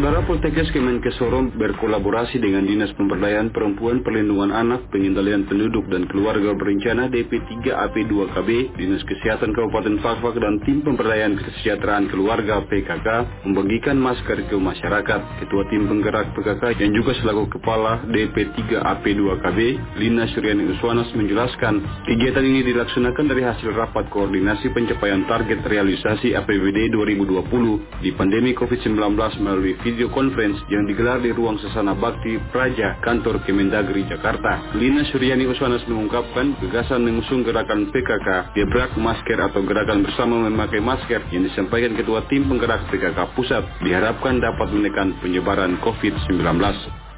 Saudara 0.00 0.24
Poltekkes 0.24 0.72
Kemenkes 0.72 1.12
Sorong 1.20 1.52
berkolaborasi 1.60 2.40
dengan 2.40 2.64
Dinas 2.64 2.88
Pemberdayaan 2.96 3.52
Perempuan 3.52 4.00
Perlindungan 4.00 4.48
Anak 4.48 4.88
Pengendalian 4.88 5.44
Penduduk 5.44 5.92
dan 5.92 6.08
Keluarga 6.08 6.56
Berencana 6.56 7.12
DP3AP2KB, 7.12 8.80
Dinas 8.80 9.04
Kesehatan 9.04 9.52
Kabupaten 9.52 10.00
Fakfak 10.00 10.40
dan 10.40 10.56
Tim 10.64 10.80
Pemberdayaan 10.88 11.36
Kesejahteraan 11.36 12.08
Keluarga 12.08 12.64
PKK 12.64 13.08
membagikan 13.44 14.00
masker 14.00 14.48
ke 14.48 14.56
masyarakat. 14.56 15.20
Ketua 15.44 15.68
Tim 15.68 15.84
Penggerak 15.84 16.32
PKK 16.32 16.80
yang 16.80 16.96
juga 16.96 17.12
selaku 17.20 17.60
Kepala 17.60 18.00
DP3AP2KB, 18.08 19.58
Lina 20.00 20.24
Suryani 20.32 20.80
Uswanas 20.80 21.12
menjelaskan, 21.12 22.08
kegiatan 22.08 22.40
ini 22.40 22.64
dilaksanakan 22.72 23.28
dari 23.28 23.44
hasil 23.44 23.68
rapat 23.76 24.08
koordinasi 24.08 24.72
pencapaian 24.72 25.28
target 25.28 25.60
realisasi 25.60 26.32
APBD 26.32 26.88
2020 26.88 28.00
di 28.00 28.16
pandemi 28.16 28.56
COVID-19 28.56 28.96
melalui 29.44 29.76
video 29.90 30.06
conference 30.14 30.62
yang 30.70 30.86
digelar 30.86 31.18
di 31.18 31.34
ruang 31.34 31.58
Sesana 31.58 31.98
Bakti 31.98 32.38
Praja 32.54 33.02
Kantor 33.02 33.42
Kemendagri 33.42 34.06
Jakarta. 34.06 34.70
Lina 34.78 35.02
Suryani 35.10 35.50
Uswanas 35.50 35.82
mengungkapkan 35.90 36.54
gagasan 36.62 37.02
mengusung 37.02 37.42
gerakan 37.42 37.90
PKK 37.90 38.54
Gebrak 38.54 38.94
Masker 38.94 39.38
atau 39.42 39.66
gerakan 39.66 40.06
bersama 40.06 40.46
memakai 40.46 40.78
masker 40.78 41.26
yang 41.34 41.42
disampaikan 41.42 41.98
Ketua 41.98 42.22
Tim 42.30 42.46
Penggerak 42.46 42.86
PKK 42.86 43.34
Pusat 43.34 43.82
diharapkan 43.82 44.38
dapat 44.38 44.70
menekan 44.70 45.18
penyebaran 45.18 45.74
COVID-19. 45.82 47.09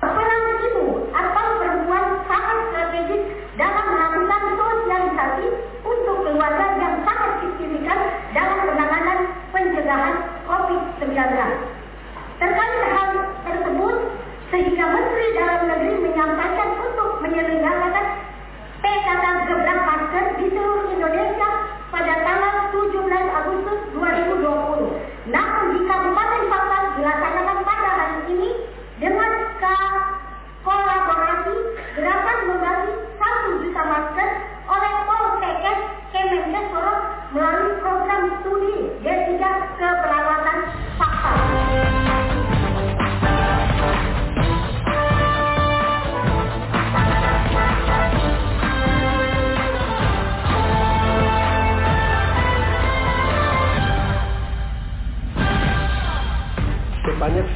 Sehingga 15.33 16.02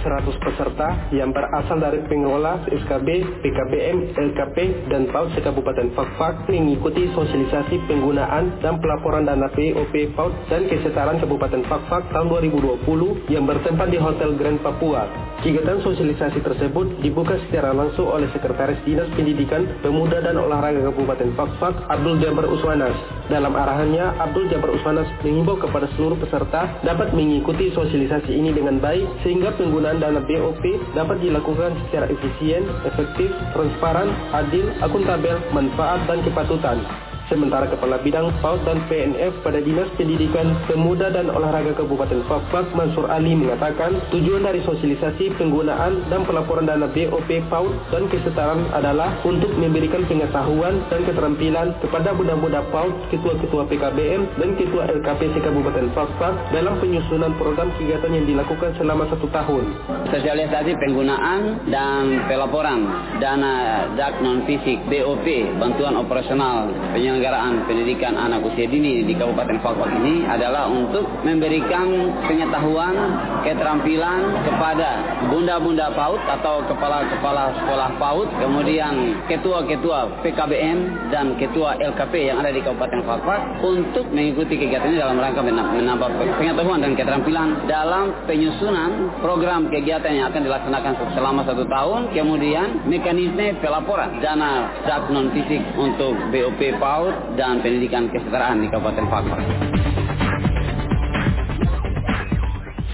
100 0.07 0.38
peserta 0.38 1.11
yang 1.11 1.35
berasal 1.35 1.83
dari 1.83 1.99
pengelola 2.07 2.62
SKB, 2.71 3.42
PKBM, 3.42 4.14
LKP, 4.14 4.87
dan 4.87 5.11
PAUD 5.11 5.35
Kabupaten 5.42 5.90
Fakfak 5.99 6.47
mengikuti 6.47 7.11
sosialisasi 7.11 7.83
penggunaan 7.90 8.62
dan 8.62 8.79
pelaporan 8.79 9.27
dana 9.27 9.51
POP 9.51 10.14
PAUD 10.14 10.33
dan 10.47 10.71
kesetaraan 10.71 11.19
Kabupaten 11.19 11.66
Fakfak 11.66 12.07
tahun 12.14 12.38
2020 12.38 13.35
yang 13.35 13.51
bertempat 13.51 13.90
di 13.90 13.99
Hotel 13.99 14.38
Grand 14.38 14.62
Papua. 14.62 15.11
Kegiatan 15.42 15.83
sosialisasi 15.83 16.40
tersebut 16.40 17.03
dibuka 17.03 17.37
secara 17.47 17.75
langsung 17.75 18.09
oleh 18.09 18.31
Sekretaris 18.33 18.81
Dinas 18.87 19.11
Pendidikan, 19.12 19.66
Pemuda 19.83 20.23
dan 20.23 20.38
Olahraga 20.38 20.87
Kabupaten 20.88 21.35
Fakfak, 21.35 21.75
Abdul 21.90 22.23
Jabar 22.23 22.47
Uswanas. 22.49 22.95
Dalam 23.27 23.53
arahannya, 23.53 24.16
Abdul 24.23 24.49
Jabar 24.49 24.71
Uswanas 24.71 25.11
mengimbau 25.27 25.59
kepada 25.59 25.90
seluruh 25.99 26.16
peserta 26.16 26.79
dapat 26.87 27.11
mengikuti 27.12 27.69
sosialisasi 27.75 28.33
ini 28.33 28.55
dengan 28.55 28.79
baik 28.79 29.27
sehingga 29.27 29.53
penggunaan 29.59 29.95
dana 29.98 30.20
BOP 30.22 30.62
dapat 30.92 31.18
dilakukan 31.22 31.72
secara 31.87 32.06
efisien, 32.11 32.66
efektif, 32.85 33.30
transparan, 33.52 34.12
adil, 34.32 34.68
akuntabel, 34.82 35.38
manfaat, 35.52 36.04
dan 36.09 36.20
kepatutan. 36.24 36.78
Sementara 37.26 37.66
Kepala 37.66 37.98
Bidang 38.06 38.30
PAUD 38.38 38.62
dan 38.62 38.86
PNF 38.86 39.42
pada 39.42 39.58
Dinas 39.58 39.90
Pendidikan 39.98 40.46
Pemuda 40.70 41.10
dan 41.10 41.26
Olahraga 41.26 41.74
Kabupaten 41.74 42.22
Fakfak 42.30 42.70
Mansur 42.78 43.10
Ali 43.10 43.34
mengatakan 43.34 43.98
tujuan 44.14 44.46
dari 44.46 44.62
sosialisasi 44.62 45.34
penggunaan 45.34 46.06
dan 46.06 46.22
pelaporan 46.22 46.70
dana 46.70 46.86
BOP 46.86 47.26
PAUD 47.50 47.90
dan 47.90 48.06
kesetaraan 48.14 48.70
adalah 48.70 49.10
untuk 49.26 49.50
memberikan 49.58 50.06
pengetahuan 50.06 50.86
dan 50.86 51.02
keterampilan 51.02 51.74
kepada 51.82 52.14
budak-budak 52.14 52.62
PAUD, 52.70 52.94
ketua-ketua 53.10 53.62
PKBM 53.74 54.22
dan 54.38 54.54
ketua 54.54 54.86
LKPC 54.86 55.42
Kabupaten 55.42 55.90
Fakfak 55.98 56.54
dalam 56.54 56.78
penyusunan 56.78 57.34
program 57.42 57.74
kegiatan 57.74 58.14
yang 58.14 58.22
dilakukan 58.22 58.70
selama 58.78 59.02
satu 59.10 59.26
tahun. 59.34 59.74
Sosialisasi 60.14 60.78
penggunaan 60.78 61.58
dan 61.74 62.22
pelaporan 62.30 62.86
dana 63.18 63.82
DAK 63.98 64.14
non-fisik 64.22 64.78
BOP, 64.86 65.26
bantuan 65.58 65.98
operasional 65.98 66.70
penyelenggaraan 66.94 67.15
penyelenggaraan 67.16 67.64
pendidikan 67.64 68.12
anak 68.12 68.44
usia 68.44 68.68
dini 68.68 69.00
di 69.00 69.16
Kabupaten 69.16 69.57
Fakfak 69.64 69.88
ini 70.05 70.29
adalah 70.29 70.68
untuk 70.68 71.09
memberikan 71.24 72.12
pengetahuan, 72.29 72.92
keterampilan 73.40 74.44
kepada 74.44 74.88
bunda-bunda 75.33 75.96
PAUD 75.96 76.20
atau 76.29 76.61
kepala-kepala 76.68 77.57
sekolah 77.57 77.88
PAUD, 77.96 78.29
kemudian 78.37 79.16
ketua-ketua 79.33 80.20
PKBM 80.20 81.09
dan 81.09 81.40
ketua 81.40 81.81
LKP 81.81 82.29
yang 82.29 82.44
ada 82.44 82.52
di 82.52 82.61
Kabupaten 82.61 83.00
Fakfak 83.09 83.64
untuk 83.64 84.05
mengikuti 84.12 84.61
kegiatan 84.61 84.92
ini 84.92 85.00
dalam 85.00 85.16
rangka 85.16 85.40
menambah 85.40 86.37
pengetahuan 86.37 86.85
dan 86.85 86.92
keterampilan 86.92 87.64
dalam 87.64 88.12
penyusunan 88.29 89.24
program 89.24 89.72
kegiatan 89.72 90.12
yang 90.12 90.29
akan 90.29 90.44
dilaksanakan 90.44 90.92
selama 91.16 91.48
satu 91.48 91.64
tahun, 91.64 92.12
kemudian 92.12 92.85
mekanisme 92.85 93.57
pelaporan 93.64 94.20
dana 94.20 94.68
dak 94.85 95.09
non 95.09 95.33
fisik 95.33 95.64
untuk 95.81 96.12
BOP 96.29 96.61
PAUD 96.76 97.06
PAUD 97.07 97.38
dan 97.38 97.62
pendidikan 97.62 98.11
kesetaraan 98.11 98.59
di 98.59 98.66
Kabupaten 98.66 99.07
Fakfak. 99.07 99.40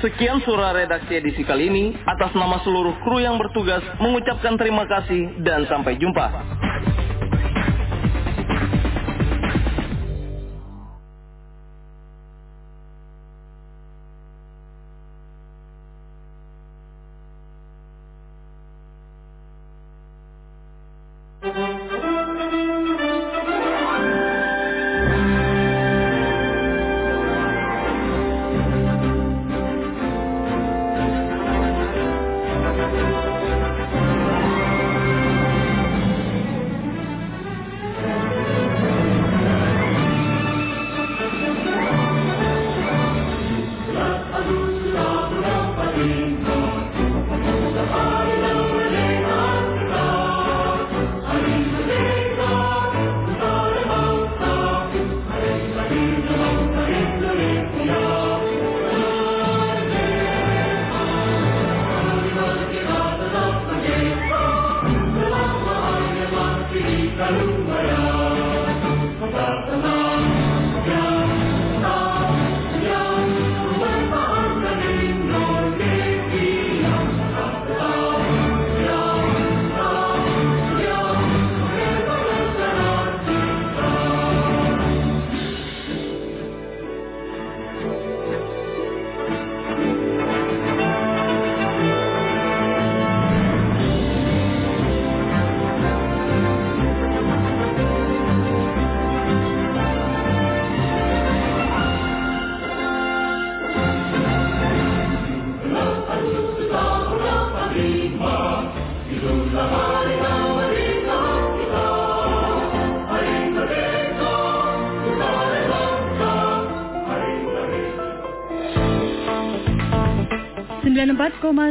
Sekian 0.04 0.44
surah 0.44 0.76
redaksi 0.76 1.16
edisi 1.16 1.40
kali 1.46 1.72
ini. 1.72 1.84
Atas 2.04 2.36
nama 2.36 2.60
seluruh 2.60 2.92
kru 3.00 3.24
yang 3.24 3.40
bertugas 3.40 3.80
mengucapkan 4.02 4.60
terima 4.60 4.84
kasih 4.84 5.40
dan 5.40 5.64
sampai 5.64 5.96
jumpa. 5.96 6.26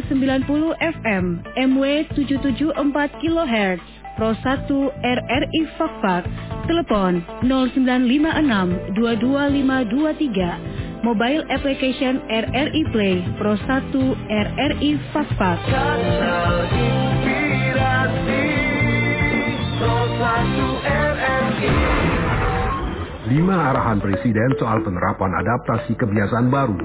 94,90 0.10 0.74
FM, 0.80 1.26
MW 1.58 1.84
774 2.16 3.10
kHz, 3.22 3.80
Pro 4.18 4.34
1 4.34 4.92
RRI 5.02 5.62
Fakfak, 5.78 6.26
telepon 6.68 7.24
0956 7.46 8.98
22523, 8.98 10.58
mobile 11.06 11.44
application 11.50 12.22
RRI 12.30 12.84
Play, 12.94 13.22
Pro 13.38 13.56
1 13.58 13.94
RRI 14.30 14.92
Fakfak. 15.14 15.60
Lima 23.32 23.56
arahan 23.72 24.04
Presiden 24.04 24.52
soal 24.60 24.84
penerapan 24.84 25.32
adaptasi 25.40 25.96
kebiasaan 25.96 26.52
baru 26.52 26.76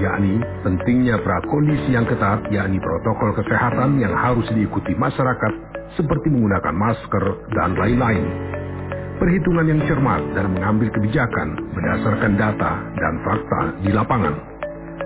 yakni 0.00 0.40
pentingnya 0.64 1.20
prakondisi 1.20 1.92
yang 1.92 2.06
ketat, 2.08 2.46
yakni 2.48 2.78
protokol 2.80 3.36
kesehatan 3.36 3.98
yang 4.00 4.14
harus 4.16 4.46
diikuti 4.54 4.96
masyarakat 4.96 5.52
seperti 5.98 6.32
menggunakan 6.32 6.72
masker 6.72 7.24
dan 7.52 7.76
lain-lain. 7.76 8.24
Perhitungan 9.20 9.66
yang 9.68 9.80
cermat 9.86 10.22
dan 10.34 10.50
mengambil 10.50 10.88
kebijakan 10.90 11.54
berdasarkan 11.76 12.32
data 12.34 12.72
dan 12.96 13.14
fakta 13.22 13.60
di 13.84 13.90
lapangan. 13.94 14.34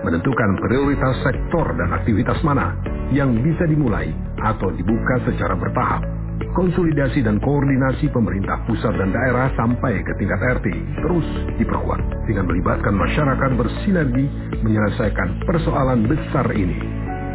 Menentukan 0.06 0.50
prioritas 0.62 1.14
sektor 1.24 1.66
dan 1.74 1.90
aktivitas 1.96 2.38
mana 2.46 2.76
yang 3.10 3.34
bisa 3.42 3.66
dimulai 3.66 4.12
atau 4.40 4.70
dibuka 4.72 5.20
secara 5.26 5.56
bertahap 5.58 6.25
konsolidasi 6.56 7.20
dan 7.24 7.36
koordinasi 7.40 8.08
pemerintah 8.12 8.64
pusat 8.64 8.96
dan 8.96 9.12
daerah 9.12 9.52
sampai 9.56 10.00
ke 10.00 10.12
tingkat 10.16 10.40
RT 10.60 10.66
terus 11.04 11.28
diperkuat 11.60 12.00
dengan 12.24 12.48
melibatkan 12.48 12.96
masyarakat 12.96 13.50
bersinergi 13.56 14.26
menyelesaikan 14.64 15.44
persoalan 15.44 16.08
besar 16.08 16.48
ini. 16.56 16.80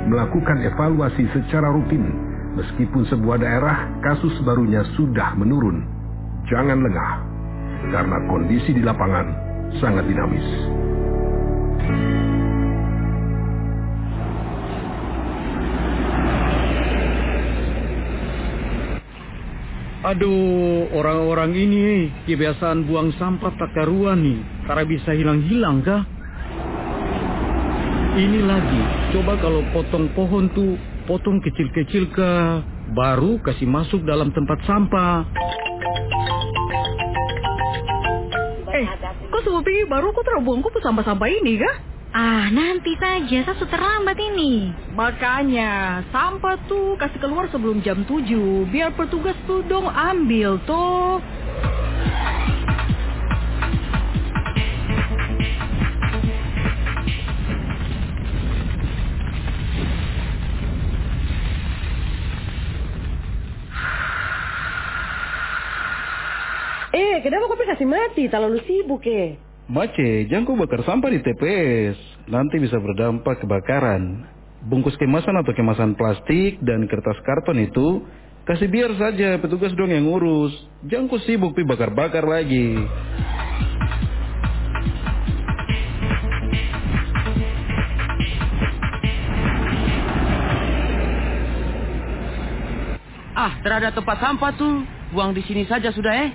Melakukan 0.09 0.65
evaluasi 0.65 1.29
secara 1.33 1.69
rutin 1.69 2.09
meskipun 2.57 3.05
sebuah 3.07 3.37
daerah 3.39 3.89
kasus 4.01 4.33
barunya 4.41 4.81
sudah 4.97 5.37
menurun. 5.37 5.85
Jangan 6.49 6.81
lengah 6.81 7.11
karena 7.93 8.17
kondisi 8.25 8.73
di 8.73 8.81
lapangan 8.81 9.27
sangat 9.77 10.05
dinamis. 10.09 10.47
Aduh, 20.01 20.89
orang-orang 20.97 21.53
ini 21.53 22.09
kebiasaan 22.25 22.89
buang 22.89 23.13
sampah 23.21 23.53
tak 23.53 23.69
karuan 23.77 24.17
nih. 24.25 24.41
Tara 24.65 24.81
bisa 24.81 25.13
hilang-hilang 25.13 25.85
kah? 25.85 26.01
Ini 28.17 28.41
lagi, 28.41 28.81
coba 29.13 29.37
kalau 29.37 29.61
potong 29.69 30.09
pohon 30.17 30.49
tuh, 30.57 30.73
potong 31.05 31.37
kecil-kecil 31.37 32.09
kah? 32.17 32.65
Baru 32.97 33.37
kasih 33.45 33.69
masuk 33.69 34.01
dalam 34.01 34.33
tempat 34.33 34.57
sampah. 34.65 35.21
Eh, 38.73 38.85
kok 39.29 39.41
sepi 39.45 39.85
baru 39.85 40.09
kok 40.17 40.25
terbuang 40.25 40.65
kok 40.65 40.81
sampah-sampah 40.81 41.29
ini 41.29 41.61
kah? 41.61 41.90
Ah, 42.12 42.52
nanti 42.52 42.91
saja, 43.00 43.47
saya 43.47 43.56
sudah 43.56 43.71
terlambat 43.71 44.19
ini. 44.19 44.67
Makanya, 45.00 46.04
sampah 46.12 46.60
tuh 46.67 47.00
kasih 47.00 47.24
keluar 47.24 47.47
sebelum 47.47 47.80
jam 47.80 48.04
7, 48.04 48.67
biar 48.67 48.91
petugas 49.00 49.39
tuh 49.47 49.63
dong 49.63 49.88
ambil 49.88 50.60
tuh. 50.67 51.24
Eh, 66.91 67.24
kenapa 67.24 67.47
kopi 67.47 67.63
kasih 67.71 67.88
mati? 67.88 68.28
Terlalu 68.28 68.60
sibuk 68.67 69.08
eh. 69.08 69.50
Mace, 69.71 70.27
jangan 70.27 70.43
kau 70.43 70.60
bakar 70.60 70.84
sampah 70.84 71.07
di 71.07 71.23
TPS. 71.23 71.95
Nanti 72.27 72.60
bisa 72.60 72.75
berdampak 72.75 73.39
kebakaran. 73.39 74.27
Bungkus 74.67 74.99
kemasan 74.99 75.39
atau 75.39 75.55
kemasan 75.55 75.95
plastik 75.95 76.60
dan 76.60 76.91
kertas 76.91 77.15
karton 77.23 77.55
itu 77.55 78.03
kasih 78.43 78.67
biar 78.67 78.91
saja 78.99 79.39
petugas 79.39 79.71
dong 79.79 79.95
yang 79.95 80.12
ngurus. 80.12 80.51
Jangan 80.91 81.07
kau 81.07 81.23
sibuk 81.23 81.55
pi 81.55 81.63
bakar-bakar 81.63 82.27
lagi. 82.27 82.84
Ah, 93.39 93.55
terhadap 93.63 93.95
tempat 93.95 94.19
sampah 94.19 94.51
tuh. 94.60 94.84
Buang 95.15 95.31
di 95.31 95.39
sini 95.47 95.63
saja 95.63 95.95
sudah 95.95 96.27
eh. 96.27 96.31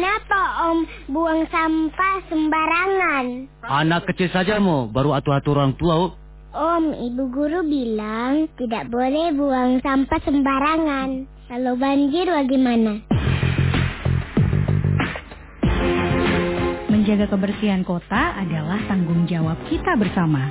Kenapa 0.00 0.40
Om 0.72 0.78
buang 1.12 1.44
sampah 1.52 2.24
sembarangan? 2.32 3.24
Anak 3.68 4.08
kecil 4.08 4.32
saja 4.32 4.56
mau, 4.56 4.88
baru 4.88 5.12
atu-atu 5.12 5.52
orang 5.52 5.76
tua. 5.76 6.08
Oh. 6.08 6.10
Om, 6.50 6.96
ibu 6.96 7.28
guru 7.28 7.60
bilang 7.68 8.48
tidak 8.56 8.88
boleh 8.88 9.28
buang 9.36 9.84
sampah 9.84 10.16
sembarangan. 10.24 11.28
Kalau 11.52 11.76
banjir 11.76 12.32
bagaimana? 12.32 13.04
Menjaga 16.88 17.28
kebersihan 17.28 17.84
kota 17.84 18.40
adalah 18.40 18.80
tanggung 18.88 19.28
jawab 19.28 19.60
kita 19.68 20.00
bersama. 20.00 20.48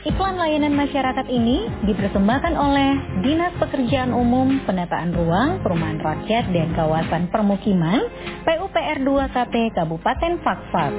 Iklan 0.00 0.40
layanan 0.40 0.72
masyarakat 0.80 1.28
ini 1.28 1.68
dipersembahkan 1.84 2.56
oleh 2.56 3.20
Dinas 3.20 3.52
Pekerjaan 3.60 4.16
Umum 4.16 4.64
Penataan 4.64 5.12
Ruang 5.12 5.60
Perumahan 5.60 6.00
Rakyat 6.00 6.48
dan 6.56 6.72
Kawasan 6.72 7.28
Permukiman 7.28 8.08
PUPR 8.48 9.04
2KP 9.04 9.76
Kabupaten 9.76 10.32
Fakfak. 10.40 10.92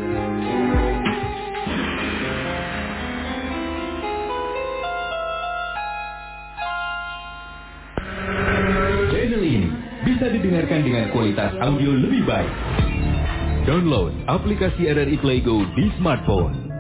Channel 9.10 9.42
ini 9.42 9.70
bisa 10.06 10.30
didengarkan 10.30 10.86
dengan 10.86 11.10
kualitas 11.10 11.58
audio 11.58 11.90
lebih 11.90 12.22
baik. 12.30 12.54
Download 13.66 14.14
aplikasi 14.30 14.94
RRI 14.94 15.18
Playgo 15.18 15.66
di 15.74 15.90
smartphone. 15.98 16.71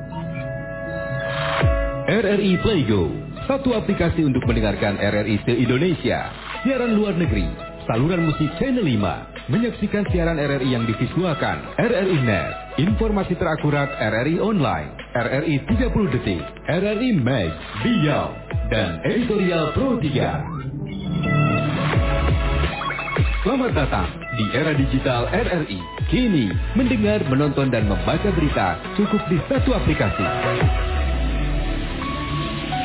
RRI 2.12 2.60
Playgo, 2.60 3.08
satu 3.47 3.71
aplikasi 3.71 4.28
untuk 4.28 4.43
mendengarkan 4.43 5.00
RRI 5.00 5.47
se-Indonesia, 5.47 6.28
siaran 6.60 6.91
luar 6.91 7.15
negeri, 7.15 7.47
saluran 7.88 8.28
musik 8.28 8.52
Channel 8.60 8.84
5, 8.84 9.47
menyaksikan 9.47 10.04
siaran 10.12 10.36
RRI 10.36 10.76
yang 10.76 10.84
divisualkan, 10.84 11.63
RRI 11.80 12.19
Net, 12.28 12.76
informasi 12.84 13.32
terakurat 13.39 13.95
RRI 13.95 14.43
Online, 14.43 14.91
RRI 15.15 15.63
30 15.71 16.12
Detik, 16.12 16.43
RRI 16.67 17.15
Mag, 17.15 17.47
Beyond, 17.80 18.36
dan 18.67 19.00
editorial 19.08 19.71
Pro 19.71 19.95
3. 19.95 20.12
Selamat 23.47 23.71
datang 23.71 24.12
di 24.36 24.52
era 24.52 24.76
digital 24.76 25.32
RRI. 25.32 25.80
Kini, 26.12 26.52
mendengar, 26.76 27.24
menonton, 27.32 27.71
dan 27.71 27.88
membaca 27.88 28.28
berita 28.36 28.84
cukup 29.00 29.24
di 29.32 29.39
satu 29.47 29.71
aplikasi. 29.71 30.28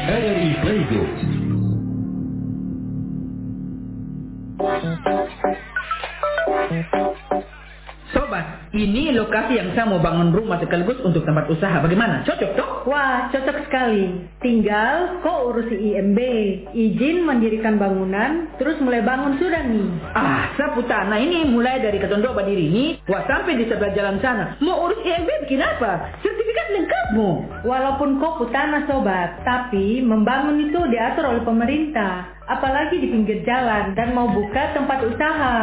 RRI 0.06 0.54
Playgo. 0.62 1.45
Ini 8.84 9.16
lokasi 9.16 9.56
yang 9.56 9.72
saya 9.72 9.88
mau 9.88 9.96
bangun 9.96 10.36
rumah 10.36 10.60
sekaligus 10.60 11.00
untuk 11.00 11.24
tempat 11.24 11.48
usaha. 11.48 11.80
Bagaimana? 11.80 12.20
Cocok 12.28 12.50
toh? 12.52 12.70
Wah, 12.86 13.32
cocok 13.32 13.66
sekali. 13.66 14.28
Tinggal 14.44 15.24
kok 15.24 15.40
urusi 15.50 15.74
IMB, 15.74 16.18
izin 16.76 17.24
mendirikan 17.24 17.80
bangunan, 17.80 18.52
terus 18.60 18.78
mulai 18.84 19.02
bangun 19.02 19.40
sudah 19.40 19.62
nih. 19.66 19.86
Ah, 20.14 20.54
Saputa, 20.54 21.08
nah 21.10 21.18
ini 21.18 21.48
mulai 21.48 21.82
dari 21.82 21.98
Ketondo 21.98 22.30
Badiri 22.36 22.70
ini, 22.70 22.84
wah 23.10 23.26
sampai 23.26 23.58
di 23.58 23.66
sebelah 23.66 23.90
jalan 23.96 24.22
sana. 24.22 24.54
Mau 24.62 24.86
urus 24.86 25.02
IMB 25.02 25.28
bikin 25.48 25.64
apa? 25.64 26.14
Sertifikat 26.22 26.66
lengkapmu. 26.78 27.30
Walaupun 27.66 28.22
kok 28.22 28.38
putana 28.38 28.86
sobat, 28.86 29.42
tapi 29.42 30.04
membangun 30.04 30.62
itu 30.62 30.78
diatur 30.92 31.34
oleh 31.34 31.42
pemerintah. 31.42 32.36
Apalagi 32.46 33.02
di 33.02 33.10
pinggir 33.10 33.42
jalan 33.42 33.98
dan 33.98 34.14
mau 34.14 34.30
buka 34.30 34.70
tempat 34.70 35.02
usaha. 35.02 35.54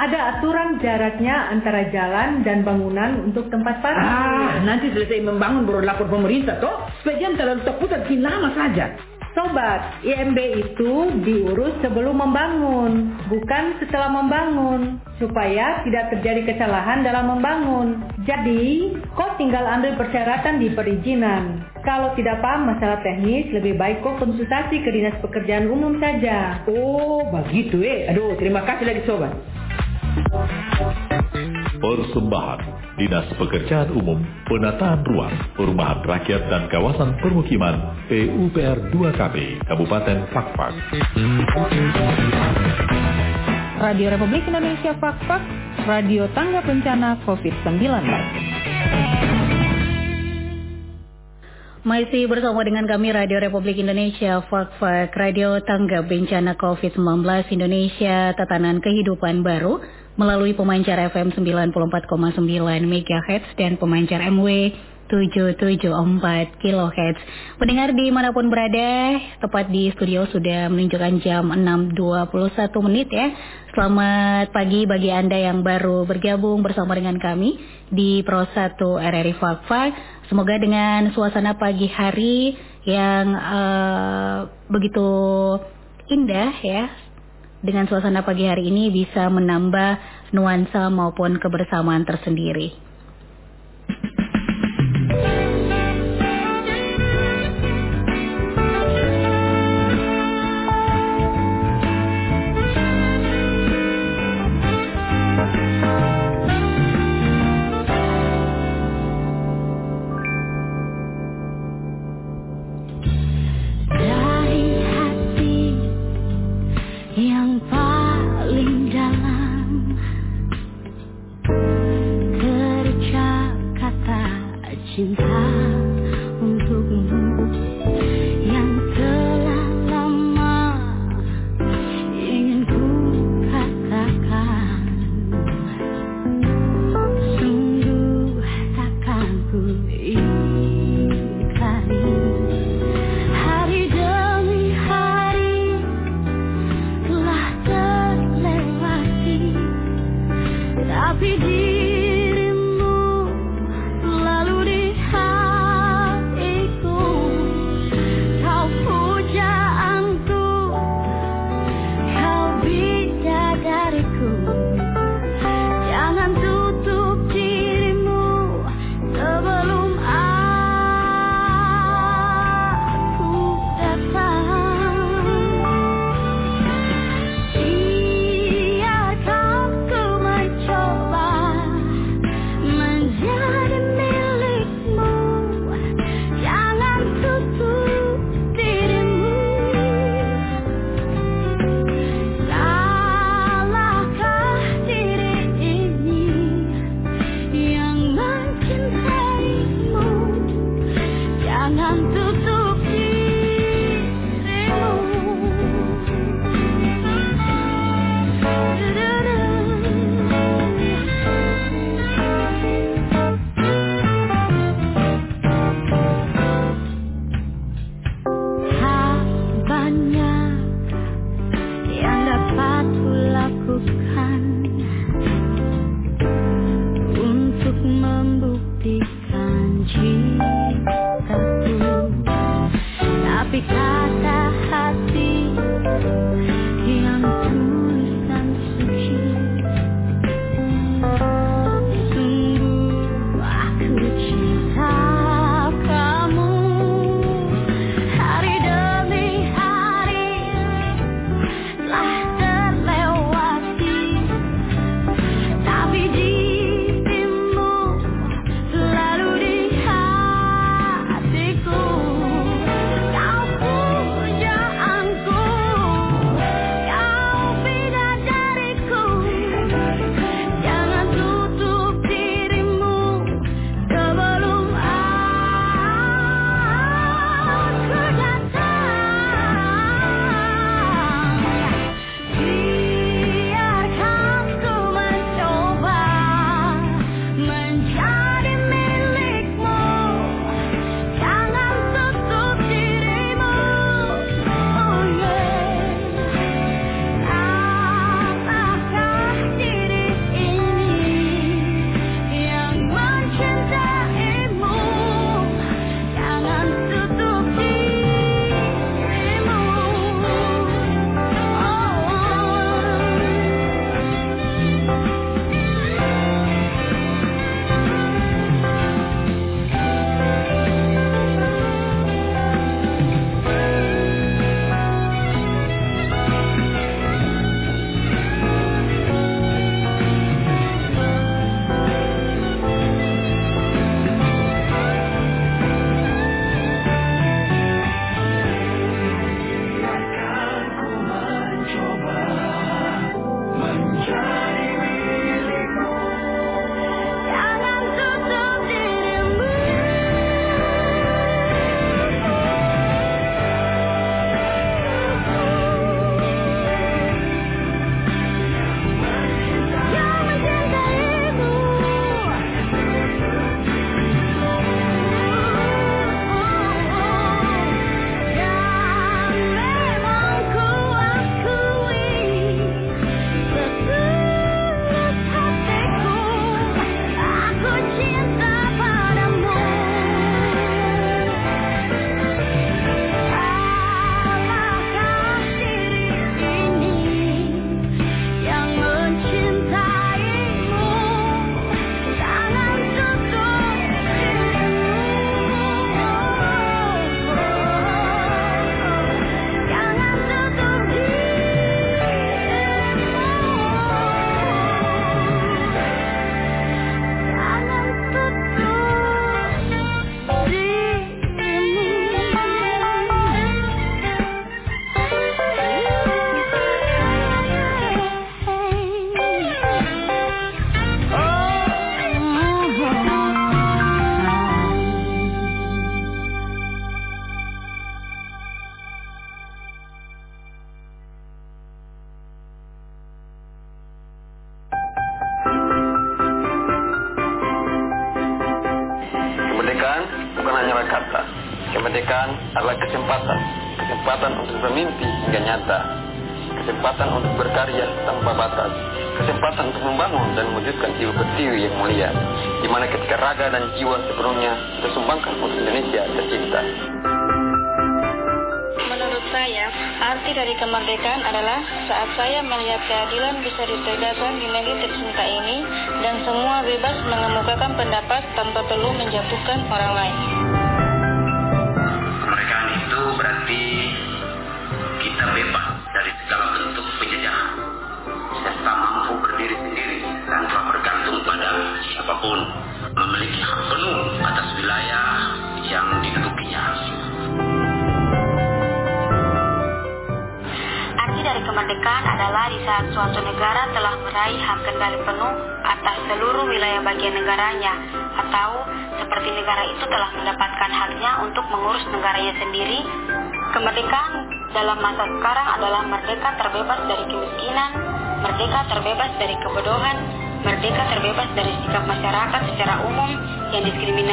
Ada 0.00 0.40
aturan 0.40 0.80
jaraknya 0.80 1.52
antara 1.52 1.92
jalan 1.92 2.40
dan 2.40 2.64
bangunan 2.64 3.20
untuk 3.20 3.52
tempat 3.52 3.84
parkir. 3.84 4.00
Ah, 4.00 4.56
nanti 4.64 4.88
selesai 4.96 5.20
membangun 5.20 5.68
baru 5.68 5.84
lapor 5.84 6.08
pemerintah 6.08 6.56
toh. 6.56 6.88
Supaya 7.04 7.20
jangan 7.20 7.36
terlalu 7.36 7.60
terputar 7.68 8.00
bikin 8.08 8.24
lama 8.24 8.48
saja. 8.56 8.96
Sobat, 9.30 10.02
IMB 10.02 10.38
itu 10.58 10.92
diurus 11.22 11.78
sebelum 11.84 12.18
membangun, 12.18 13.14
bukan 13.30 13.78
setelah 13.78 14.10
membangun, 14.10 14.98
supaya 15.22 15.86
tidak 15.86 16.16
terjadi 16.16 16.50
kesalahan 16.50 17.06
dalam 17.06 17.30
membangun. 17.36 18.02
Jadi, 18.26 18.96
kau 19.14 19.36
tinggal 19.38 19.62
ambil 19.68 19.94
persyaratan 20.00 20.58
di 20.58 20.74
perizinan. 20.74 21.62
Kalau 21.86 22.10
tidak 22.18 22.42
paham 22.42 22.74
masalah 22.74 23.04
teknis, 23.06 23.54
lebih 23.54 23.78
baik 23.78 24.02
kau 24.02 24.18
konsultasi 24.18 24.82
ke 24.82 24.90
Dinas 24.90 25.20
Pekerjaan 25.22 25.70
Umum 25.70 26.02
saja. 26.02 26.66
Oh, 26.66 27.22
begitu 27.30 27.84
eh. 27.86 28.10
Aduh, 28.10 28.34
terima 28.34 28.66
kasih 28.66 28.82
lagi 28.82 29.06
sobat. 29.06 29.59
Persembahan 31.80 32.60
Dinas 33.00 33.24
Pekerjaan 33.40 33.96
Umum, 33.96 34.20
Penataan 34.44 35.00
Ruang, 35.08 35.32
Perumahan 35.56 36.04
Rakyat 36.04 36.52
dan 36.52 36.68
Kawasan 36.68 37.16
Permukiman 37.24 38.04
PUPR 38.12 38.92
2KB, 38.92 39.36
Kabupaten 39.64 40.18
Fakfak. 40.36 40.76
Radio 43.80 44.12
Republik 44.12 44.44
Indonesia 44.44 44.92
Fakfak, 45.00 45.40
Radio 45.88 46.28
Tangga 46.36 46.60
Bencana 46.60 47.24
COVID-19. 47.24 47.80
Masih 51.80 52.28
bersama 52.28 52.60
dengan 52.60 52.84
kami 52.84 53.08
Radio 53.08 53.40
Republik 53.40 53.80
Indonesia, 53.80 54.44
Fakfak, 54.44 55.16
Radio 55.16 55.56
Tangga 55.64 56.04
Bencana 56.04 56.52
COVID-19 56.60 57.24
Indonesia, 57.56 58.36
Tatanan 58.36 58.84
Kehidupan 58.84 59.40
Baru, 59.40 59.80
melalui 60.20 60.52
pemancar 60.52 61.00
FM 61.08 61.32
94,9 61.32 62.04
MHz 62.84 63.44
dan 63.56 63.80
pemancar 63.80 64.20
MW 64.28 64.76
774 65.08 66.60
kHz. 66.60 67.16
Pendengar 67.56 67.90
di 67.96 68.12
mana 68.12 68.30
pun 68.30 68.52
berada, 68.52 69.16
tepat 69.42 69.72
di 69.72 69.90
studio 69.96 70.28
sudah 70.28 70.68
menunjukkan 70.68 71.24
jam 71.24 71.48
6.21 71.50 72.86
menit 72.86 73.08
ya. 73.10 73.32
Selamat 73.72 74.52
pagi 74.52 74.84
bagi 74.84 75.10
Anda 75.10 75.40
yang 75.50 75.64
baru 75.64 76.04
bergabung 76.04 76.62
bersama 76.62 76.94
dengan 76.94 77.16
kami 77.18 77.58
di 77.90 78.20
Pro 78.22 78.44
1 78.44 78.76
RRI 78.78 79.34
Fakfak. 79.40 79.90
Semoga 80.28 80.54
dengan 80.60 81.10
suasana 81.10 81.58
pagi 81.58 81.90
hari 81.90 82.54
yang 82.86 83.34
uh, 83.34 84.38
begitu 84.68 85.08
indah 86.06 86.54
ya. 86.62 87.09
Dengan 87.60 87.84
suasana 87.84 88.24
pagi 88.24 88.48
hari 88.48 88.72
ini 88.72 88.88
bisa 88.88 89.28
menambah 89.28 90.00
nuansa 90.32 90.88
maupun 90.88 91.36
kebersamaan 91.36 92.08
tersendiri. 92.08 92.89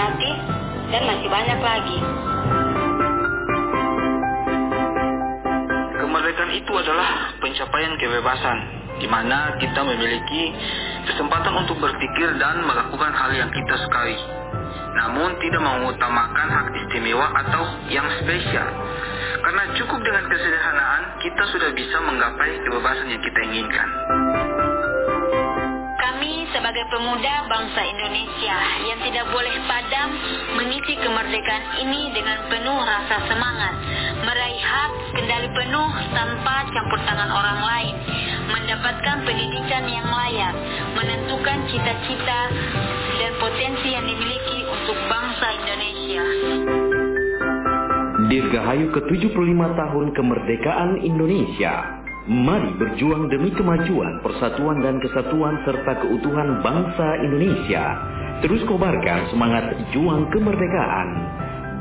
Diskriminatif, 0.07 0.35
dan 0.91 1.01
masih 1.03 1.27
banyak 1.27 1.59
lagi. 1.59 1.99
Kemerdekaan 5.99 6.51
itu 6.55 6.71
adalah 6.71 7.09
pencapaian 7.43 7.93
kebebasan, 7.99 8.57
di 9.03 9.07
mana 9.11 9.59
kita 9.59 9.81
memiliki 9.83 10.55
kesempatan 11.11 11.53
untuk 11.67 11.77
berpikir 11.83 12.39
dan 12.39 12.63
melakukan 12.63 13.11
hal 13.11 13.31
yang 13.35 13.51
kita 13.51 13.75
sukai, 13.83 14.15
namun 14.95 15.35
tidak 15.43 15.61
mengutamakan 15.61 16.47
hak 16.47 16.67
istimewa 16.87 17.27
atau 17.43 17.63
yang 17.91 18.07
spesial. 18.23 18.67
Karena 19.43 19.63
cukup 19.79 19.99
dengan 20.03 20.23
kesederhanaan, 20.27 21.01
kita 21.23 21.43
sudah 21.51 21.69
bisa 21.71 21.97
menggapai 22.03 22.51
kebebasan 22.67 23.07
yang 23.11 23.21
kita 23.23 23.39
inginkan. 23.47 23.89
Sebagai 26.67 26.91
pemuda 26.91 27.47
bangsa 27.47 27.79
Indonesia 27.79 28.57
yang 28.91 28.99
tidak 28.99 29.31
boleh 29.31 29.55
padam 29.71 30.11
mengisi 30.59 30.99
kemerdekaan 30.99 31.79
ini 31.79 32.11
dengan 32.11 32.43
penuh 32.51 32.75
rasa 32.83 33.23
semangat, 33.23 33.71
meraih 34.27 34.59
hak 34.67 34.91
kendali 35.15 35.47
penuh 35.55 35.87
tanpa 36.11 36.67
campur 36.67 36.99
tangan 37.07 37.31
orang 37.31 37.59
lain, 37.63 37.95
mendapatkan 38.51 39.15
pendidikan 39.23 39.87
yang 39.87 40.11
layak, 40.11 40.59
menentukan 40.91 41.71
cita-cita 41.71 42.51
dan 43.15 43.31
potensi 43.39 43.87
yang 43.87 44.03
dimiliki 44.03 44.67
untuk 44.67 44.99
bangsa 45.07 45.47
Indonesia. 45.63 46.23
Dirgahayu 48.27 48.91
ke-75 48.91 49.61
tahun 49.71 50.07
kemerdekaan 50.19 50.99
Indonesia. 50.99 51.96
Mari 52.27 52.75
berjuang 52.75 53.31
demi 53.31 53.47
kemajuan, 53.55 54.19
persatuan 54.19 54.83
dan 54.83 54.99
kesatuan 54.99 55.63
serta 55.63 56.03
keutuhan 56.03 56.59
bangsa 56.59 57.23
Indonesia. 57.23 57.95
Terus 58.43 58.67
kobarkan 58.67 59.31
semangat 59.31 59.71
juang 59.95 60.27
kemerdekaan. 60.35 61.09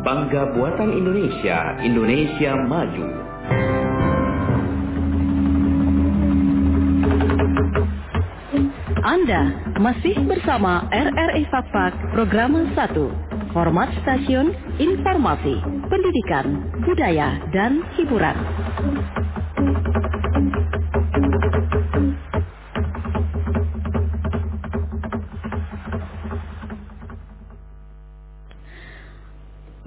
Bangga 0.06 0.54
buatan 0.54 0.94
Indonesia, 0.94 1.74
Indonesia 1.82 2.62
maju. 2.62 3.08
Anda 9.02 9.42
masih 9.82 10.14
bersama 10.30 10.86
RRI 10.94 11.42
Fakfak 11.50 11.90
Program 12.14 12.54
1. 12.70 13.50
Format 13.50 13.90
stasiun 14.06 14.54
informasi, 14.78 15.58
pendidikan, 15.90 16.70
budaya, 16.86 17.34
dan 17.50 17.82
hiburan. 17.98 18.38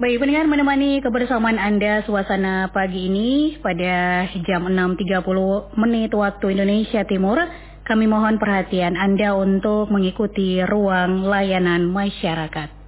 Baik, 0.00 0.16
pendengar 0.16 0.48
menemani 0.48 1.04
kebersamaan 1.04 1.60
Anda 1.60 2.00
suasana 2.08 2.72
pagi 2.72 3.12
ini 3.12 3.60
pada 3.60 4.24
jam 4.48 4.64
6.30 4.64 5.76
menit 5.76 6.16
waktu 6.16 6.56
Indonesia 6.56 7.04
Timur. 7.04 7.36
Kami 7.84 8.08
mohon 8.08 8.40
perhatian 8.40 8.96
Anda 8.96 9.36
untuk 9.36 9.92
mengikuti 9.92 10.64
ruang 10.64 11.28
layanan 11.28 11.84
masyarakat. 11.92 12.79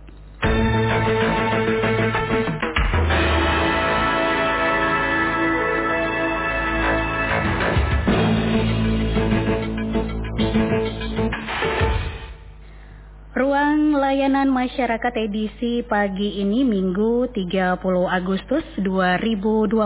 Layanan 14.32 14.64
masyarakat 14.64 15.28
edisi 15.28 15.84
pagi 15.84 16.40
ini 16.40 16.64
Minggu 16.64 17.28
30 17.36 17.76
Agustus 18.08 18.64
2020 18.80 19.76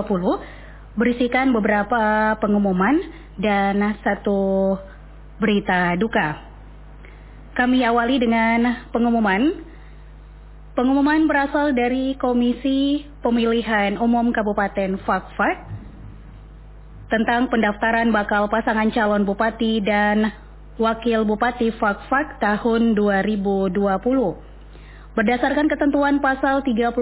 berisikan 0.95 1.51
beberapa 1.51 2.31
pengumuman 2.39 2.95
dan 3.43 3.99
satu 4.07 4.79
berita 5.43 5.99
duka. 5.99 6.47
Kami 7.59 7.83
awali 7.91 8.23
dengan 8.23 8.87
pengumuman. 8.95 9.67
Pengumuman 10.79 11.27
berasal 11.27 11.75
dari 11.75 12.15
Komisi 12.15 13.03
Pemilihan 13.27 13.99
Umum 13.99 14.31
Kabupaten 14.31 14.95
Fakfak 15.03 15.59
tentang 17.11 17.51
pendaftaran 17.51 18.15
bakal 18.15 18.47
pasangan 18.47 18.95
calon 18.95 19.27
bupati 19.27 19.83
dan 19.83 20.46
Wakil 20.77 21.25
Bupati 21.25 21.73
Fakfak 21.81 22.37
tahun 22.37 22.93
2020. 22.93 23.81
Berdasarkan 25.17 25.73
ketentuan 25.73 26.21
pasal 26.21 26.61
38 26.61 26.93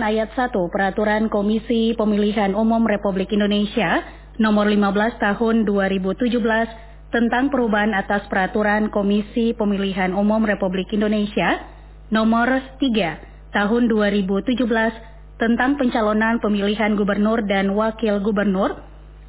ayat 0.00 0.32
1 0.32 0.72
Peraturan 0.72 1.28
Komisi 1.28 1.92
Pemilihan 1.92 2.56
Umum 2.56 2.88
Republik 2.88 3.28
Indonesia 3.28 4.00
nomor 4.40 4.64
15 4.72 5.20
tahun 5.20 5.68
2017 5.68 7.12
tentang 7.12 7.52
perubahan 7.52 7.92
atas 7.92 8.24
Peraturan 8.32 8.88
Komisi 8.88 9.52
Pemilihan 9.52 10.16
Umum 10.16 10.48
Republik 10.48 10.88
Indonesia 10.96 11.68
nomor 12.08 12.48
3 12.80 12.80
tahun 13.52 13.82
2017 13.92 14.56
tentang 15.36 15.76
pencalonan 15.76 16.40
pemilihan 16.40 16.96
gubernur 16.96 17.44
dan 17.44 17.76
wakil 17.76 18.24
gubernur, 18.24 18.80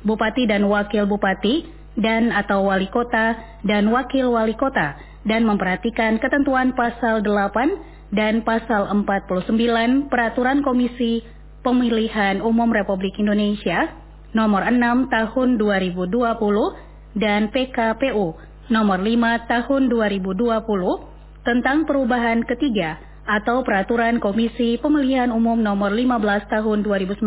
bupati 0.08 0.48
dan 0.48 0.72
wakil 0.72 1.04
bupati, 1.04 1.79
dan 2.00 2.32
atau 2.32 2.66
wali 2.66 2.88
kota 2.88 3.36
dan 3.68 3.92
wakil 3.92 4.34
wali 4.34 4.56
kota 4.56 4.96
dan 5.28 5.44
memperhatikan 5.44 6.18
ketentuan 6.18 6.72
pasal 6.74 7.20
8 7.22 8.16
dan 8.16 8.42
pasal 8.42 8.90
49 8.90 10.10
Peraturan 10.10 10.66
Komisi 10.66 11.22
Pemilihan 11.62 12.40
Umum 12.42 12.72
Republik 12.72 13.20
Indonesia 13.20 13.92
nomor 14.32 14.66
6 14.66 15.12
tahun 15.12 15.50
2020 15.60 17.20
dan 17.20 17.52
PKPU 17.52 18.26
nomor 18.72 18.98
5 19.02 19.52
tahun 19.52 19.82
2020 19.92 21.44
tentang 21.44 21.78
perubahan 21.84 22.46
ketiga 22.46 23.02
atau 23.30 23.62
Peraturan 23.62 24.18
Komisi 24.18 24.82
Pemilihan 24.82 25.30
Umum 25.30 25.60
nomor 25.62 25.94
15 25.94 26.50
tahun 26.50 26.82
2019 26.82 27.22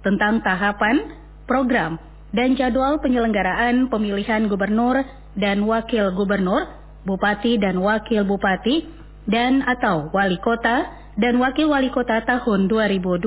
tentang 0.00 0.40
tahapan, 0.40 0.96
program, 1.44 2.00
dan 2.30 2.54
jadwal 2.54 3.02
penyelenggaraan 3.02 3.90
pemilihan 3.90 4.46
gubernur 4.46 5.02
dan 5.34 5.66
wakil 5.66 6.14
gubernur, 6.14 6.66
bupati 7.06 7.58
dan 7.58 7.78
wakil 7.82 8.22
bupati, 8.26 8.86
dan 9.26 9.62
atau 9.66 10.10
wali 10.14 10.38
kota 10.38 10.90
dan 11.18 11.38
wakil 11.42 11.70
wali 11.70 11.90
kota 11.90 12.22
tahun 12.24 12.70
2020. 12.70 13.26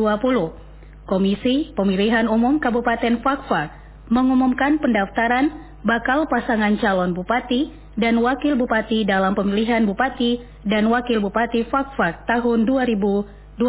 Komisi 1.03 1.75
Pemilihan 1.75 2.31
Umum 2.31 2.63
Kabupaten 2.63 3.19
Fakfak 3.19 3.75
mengumumkan 4.07 4.79
pendaftaran 4.79 5.51
bakal 5.83 6.31
pasangan 6.31 6.79
calon 6.79 7.11
bupati 7.11 7.75
dan 7.99 8.23
wakil 8.23 8.55
bupati 8.55 9.03
dalam 9.03 9.35
pemilihan 9.35 9.83
bupati 9.83 10.39
dan 10.63 10.87
wakil 10.87 11.19
bupati 11.19 11.67
Fakfak 11.67 12.23
tahun 12.23 12.63
2020 12.63 13.59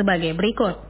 sebagai 0.00 0.32
berikut. 0.32 0.87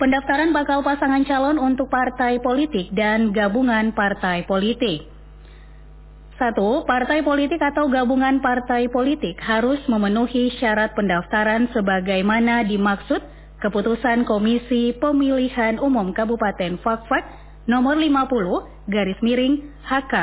Pendaftaran 0.00 0.56
bakal 0.56 0.80
pasangan 0.80 1.28
calon 1.28 1.60
untuk 1.60 1.92
partai 1.92 2.40
politik 2.40 2.88
dan 2.96 3.36
gabungan 3.36 3.92
partai 3.92 4.48
politik. 4.48 5.04
Satu, 6.40 6.88
partai 6.88 7.20
politik 7.20 7.60
atau 7.60 7.84
gabungan 7.92 8.40
partai 8.40 8.88
politik 8.88 9.36
harus 9.44 9.76
memenuhi 9.92 10.56
syarat 10.56 10.96
pendaftaran 10.96 11.68
sebagaimana 11.76 12.64
dimaksud 12.64 13.20
keputusan 13.60 14.24
Komisi 14.24 14.96
Pemilihan 14.96 15.76
Umum 15.76 16.16
Kabupaten 16.16 16.80
Fakfak 16.80 17.28
nomor 17.68 18.00
50 18.00 18.88
garis 18.88 19.20
miring 19.20 19.68
HK 19.84 20.14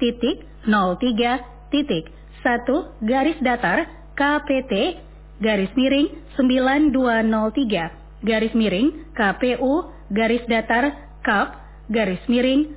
titik 0.00 0.48
03 0.64 1.68
titik 1.68 2.08
1 2.40 3.04
garis 3.04 3.36
datar 3.44 3.84
KPT 4.16 4.96
garis 5.44 5.76
miring 5.76 6.24
9203 6.40 8.05
garis 8.24 8.52
miring 8.56 9.12
KPU 9.12 9.92
garis 10.12 10.44
datar 10.46 10.94
KAP 11.26 11.48
garis 11.90 12.22
miring. 12.30 12.72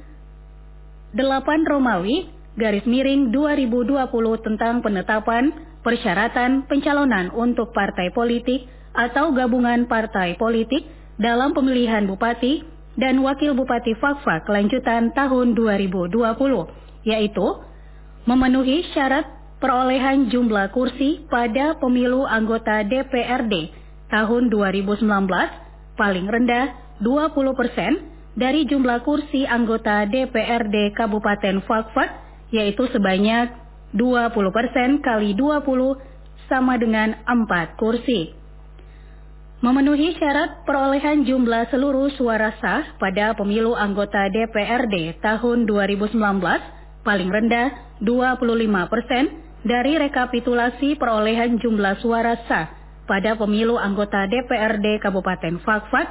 8 1.13 1.69
Romawi 1.69 2.29
garis 2.59 2.85
miring 2.85 3.33
2020 3.33 4.45
tentang 4.45 4.83
penetapan 4.83 5.53
persyaratan 5.81 6.67
pencalonan 6.67 7.31
untuk 7.33 7.71
partai 7.71 8.11
politik 8.11 8.67
atau 8.93 9.31
gabungan 9.31 9.87
partai 9.87 10.35
politik 10.35 10.85
dalam 11.15 11.55
pemilihan 11.55 12.03
bupati 12.05 12.61
dan 12.99 13.23
wakil 13.23 13.55
bupati 13.55 13.95
Fakfak 13.95 14.43
lanjutan 14.51 15.15
tahun 15.15 15.55
2020, 15.55 16.19
yaitu 17.07 17.47
memenuhi 18.27 18.83
syarat 18.91 19.23
perolehan 19.63 20.27
jumlah 20.27 20.67
kursi 20.75 21.23
pada 21.31 21.79
pemilu 21.79 22.27
anggota 22.27 22.83
DPRD 22.83 23.71
tahun 24.09 24.49
2019 24.49 25.05
paling 25.95 26.27
rendah 26.27 26.65
20 27.01 27.33
persen 27.55 27.91
dari 28.35 28.65
jumlah 28.65 29.05
kursi 29.05 29.45
anggota 29.45 30.05
DPRD 30.09 30.93
Kabupaten 30.97 31.63
Fakfak 31.63 32.09
yaitu 32.49 32.89
sebanyak 32.89 33.53
20 33.93 34.33
persen 34.53 34.89
kali 35.01 35.33
20 35.33 36.49
sama 36.49 36.77
dengan 36.81 37.13
4 37.25 37.77
kursi. 37.77 38.33
Memenuhi 39.59 40.15
syarat 40.15 40.63
perolehan 40.63 41.27
jumlah 41.27 41.67
seluruh 41.67 42.07
suara 42.15 42.55
sah 42.63 42.95
pada 42.95 43.35
pemilu 43.35 43.75
anggota 43.75 44.31
DPRD 44.31 45.19
tahun 45.19 45.67
2019 45.67 46.15
paling 47.03 47.29
rendah 47.29 47.99
25 47.99 48.39
persen 48.87 49.23
dari 49.67 49.99
rekapitulasi 49.99 50.95
perolehan 50.95 51.59
jumlah 51.59 51.99
suara 51.99 52.39
sah 52.47 52.78
pada 53.09 53.33
pemilu 53.33 53.81
anggota 53.81 54.29
DPRD 54.29 55.01
Kabupaten 55.01 55.57
Fakfak, 55.65 56.07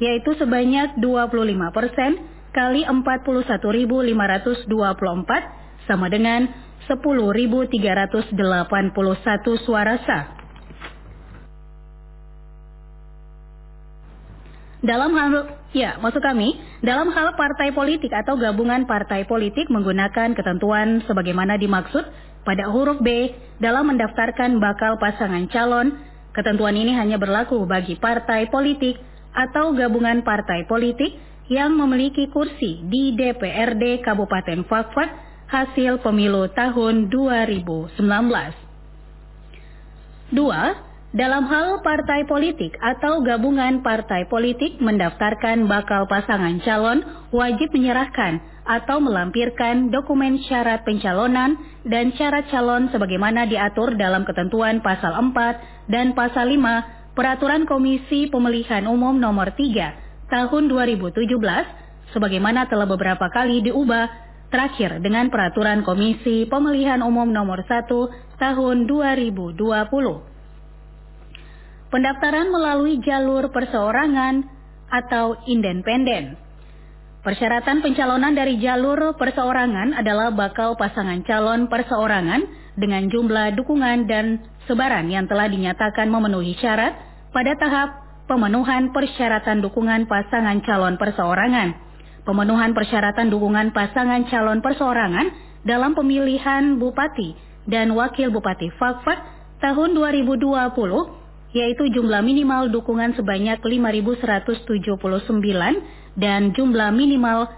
yaitu 0.00 0.32
sebanyak 0.40 0.96
25 0.96 1.76
persen 1.76 2.24
kali 2.56 2.88
41.524 2.88 4.64
sama 5.84 6.08
dengan 6.08 6.48
10.381 6.88 7.68
suara 9.68 10.00
sah. 10.08 10.40
Dalam 14.80 15.12
hal 15.12 15.60
ya, 15.76 16.00
maksud 16.00 16.24
kami, 16.24 16.56
dalam 16.80 17.12
hal 17.12 17.36
partai 17.36 17.68
politik 17.76 18.08
atau 18.16 18.40
gabungan 18.40 18.88
partai 18.88 19.28
politik 19.28 19.68
menggunakan 19.68 20.32
ketentuan 20.32 21.04
sebagaimana 21.04 21.60
dimaksud 21.60 22.00
pada 22.48 22.72
huruf 22.72 22.96
B 23.04 23.36
dalam 23.60 23.92
mendaftarkan 23.92 24.56
bakal 24.56 24.96
pasangan 24.96 25.44
calon, 25.52 26.09
ketentuan 26.34 26.76
ini 26.78 26.94
hanya 26.94 27.16
berlaku 27.18 27.66
bagi 27.66 27.98
partai 27.98 28.50
politik 28.50 28.98
atau 29.30 29.74
gabungan 29.74 30.22
partai 30.26 30.66
politik 30.66 31.14
yang 31.50 31.74
memiliki 31.74 32.30
kursi 32.30 32.82
di 32.86 33.14
DPRD 33.18 34.06
Kabupaten 34.06 34.62
Fakfak 34.66 35.10
hasil 35.50 35.98
pemilu 35.98 36.46
tahun 36.54 37.10
2019. 37.10 37.98
Dua, 40.30 40.89
dalam 41.10 41.42
hal 41.50 41.82
partai 41.82 42.22
politik 42.22 42.78
atau 42.78 43.18
gabungan 43.26 43.82
partai 43.82 44.30
politik 44.30 44.78
mendaftarkan 44.78 45.66
bakal 45.66 46.06
pasangan 46.06 46.62
calon 46.62 47.02
wajib 47.34 47.66
menyerahkan 47.74 48.38
atau 48.62 49.02
melampirkan 49.02 49.90
dokumen 49.90 50.38
syarat 50.46 50.86
pencalonan 50.86 51.58
dan 51.82 52.14
syarat 52.14 52.46
calon 52.54 52.86
sebagaimana 52.94 53.42
diatur 53.50 53.98
dalam 53.98 54.22
ketentuan 54.22 54.78
pasal 54.86 55.34
4 55.34 55.90
dan 55.90 56.14
pasal 56.14 56.46
5 56.46 57.18
Peraturan 57.18 57.66
Komisi 57.66 58.30
Pemilihan 58.30 58.86
Umum 58.86 59.18
nomor 59.18 59.50
3 59.58 60.30
tahun 60.30 60.62
2017 60.70 61.26
sebagaimana 62.14 62.70
telah 62.70 62.86
beberapa 62.86 63.26
kali 63.34 63.66
diubah 63.66 64.06
terakhir 64.54 65.02
dengan 65.02 65.26
Peraturan 65.26 65.82
Komisi 65.82 66.46
Pemilihan 66.46 67.02
Umum 67.02 67.34
nomor 67.34 67.66
1 67.66 67.90
tahun 68.38 68.86
2020 68.86 70.29
pendaftaran 71.90 72.48
melalui 72.48 73.02
jalur 73.02 73.50
perseorangan 73.50 74.46
atau 74.90 75.38
independen. 75.46 76.38
Persyaratan 77.20 77.84
pencalonan 77.84 78.32
dari 78.32 78.56
jalur 78.56 79.12
perseorangan 79.12 79.92
adalah 79.92 80.32
bakal 80.32 80.72
pasangan 80.80 81.20
calon 81.28 81.68
perseorangan 81.68 82.40
dengan 82.80 83.12
jumlah 83.12 83.52
dukungan 83.60 84.08
dan 84.08 84.40
sebaran 84.64 85.12
yang 85.12 85.28
telah 85.28 85.44
dinyatakan 85.52 86.08
memenuhi 86.08 86.56
syarat 86.56 86.96
pada 87.28 87.52
tahap 87.60 87.88
pemenuhan 88.24 88.88
persyaratan 88.96 89.60
dukungan 89.60 90.08
pasangan 90.08 90.64
calon 90.64 90.96
perseorangan. 90.96 91.76
Pemenuhan 92.24 92.72
persyaratan 92.72 93.28
dukungan 93.28 93.76
pasangan 93.76 94.24
calon 94.32 94.64
perseorangan 94.64 95.26
dalam 95.68 95.92
pemilihan 95.92 96.80
bupati 96.80 97.36
dan 97.68 97.92
wakil 97.92 98.32
bupati 98.32 98.72
Fakfak 98.80 99.18
tahun 99.60 99.92
2020 99.92 101.19
yaitu 101.50 101.90
jumlah 101.90 102.22
minimal 102.22 102.70
dukungan 102.70 103.14
sebanyak 103.18 103.58
5.179 103.62 104.70
dan 106.18 106.54
jumlah 106.54 106.90
minimal 106.94 107.50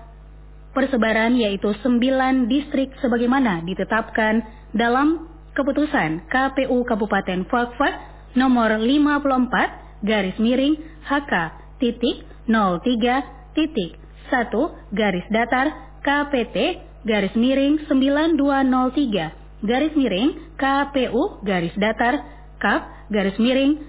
persebaran 0.72 1.36
yaitu 1.36 1.76
9 1.84 2.48
distrik 2.48 2.92
sebagaimana 3.04 3.60
ditetapkan 3.68 4.40
dalam 4.72 5.28
keputusan 5.52 6.24
KPU 6.32 6.80
Kabupaten 6.88 7.44
Fakfak 7.44 7.94
nomor 8.32 8.80
54 8.80 10.04
garis 10.08 10.36
miring 10.40 10.80
HK 11.04 11.32
titik 11.76 12.24
03 12.48 13.52
titik 13.52 14.00
1 14.32 14.96
garis 14.96 15.26
datar 15.28 15.66
KPT 16.00 16.56
garis 17.04 17.34
miring 17.36 17.84
9203 17.84 19.68
garis 19.68 19.94
miring 19.94 20.56
KPU 20.56 21.44
garis 21.44 21.76
datar 21.76 22.41
KAP 22.62 23.10
garis 23.10 23.34
miring 23.42 23.82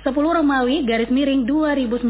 10 0.00 0.16
Romawi 0.16 0.88
garis 0.88 1.12
miring 1.12 1.44
2019 1.44 2.08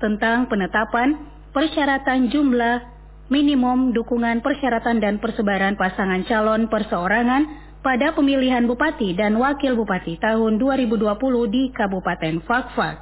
tentang 0.00 0.48
penetapan 0.48 1.28
persyaratan 1.52 2.32
jumlah 2.32 2.80
minimum 3.28 3.92
dukungan 3.92 4.40
persyaratan 4.40 5.04
dan 5.04 5.20
persebaran 5.20 5.76
pasangan 5.76 6.24
calon 6.24 6.72
perseorangan 6.72 7.42
pada 7.84 8.16
pemilihan 8.16 8.64
bupati 8.64 9.12
dan 9.12 9.36
wakil 9.36 9.76
bupati 9.76 10.16
tahun 10.16 10.56
2020 10.56 11.04
di 11.52 11.68
Kabupaten 11.68 12.40
Fakfak. 12.48 12.96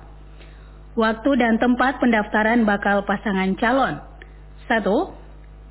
Waktu 0.98 1.30
dan 1.38 1.56
tempat 1.62 2.02
pendaftaran 2.02 2.66
bakal 2.66 3.06
pasangan 3.06 3.54
calon. 3.56 4.02
1. 4.66 4.82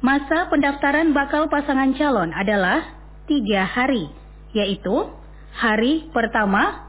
Masa 0.01 0.49
pendaftaran 0.49 1.13
bakal 1.13 1.51
pasangan 1.51 1.93
calon 1.93 2.31
adalah 2.33 2.97
tiga 3.29 3.67
hari, 3.67 4.09
yaitu 4.55 5.11
hari 5.55 6.07
pertama 6.15 6.87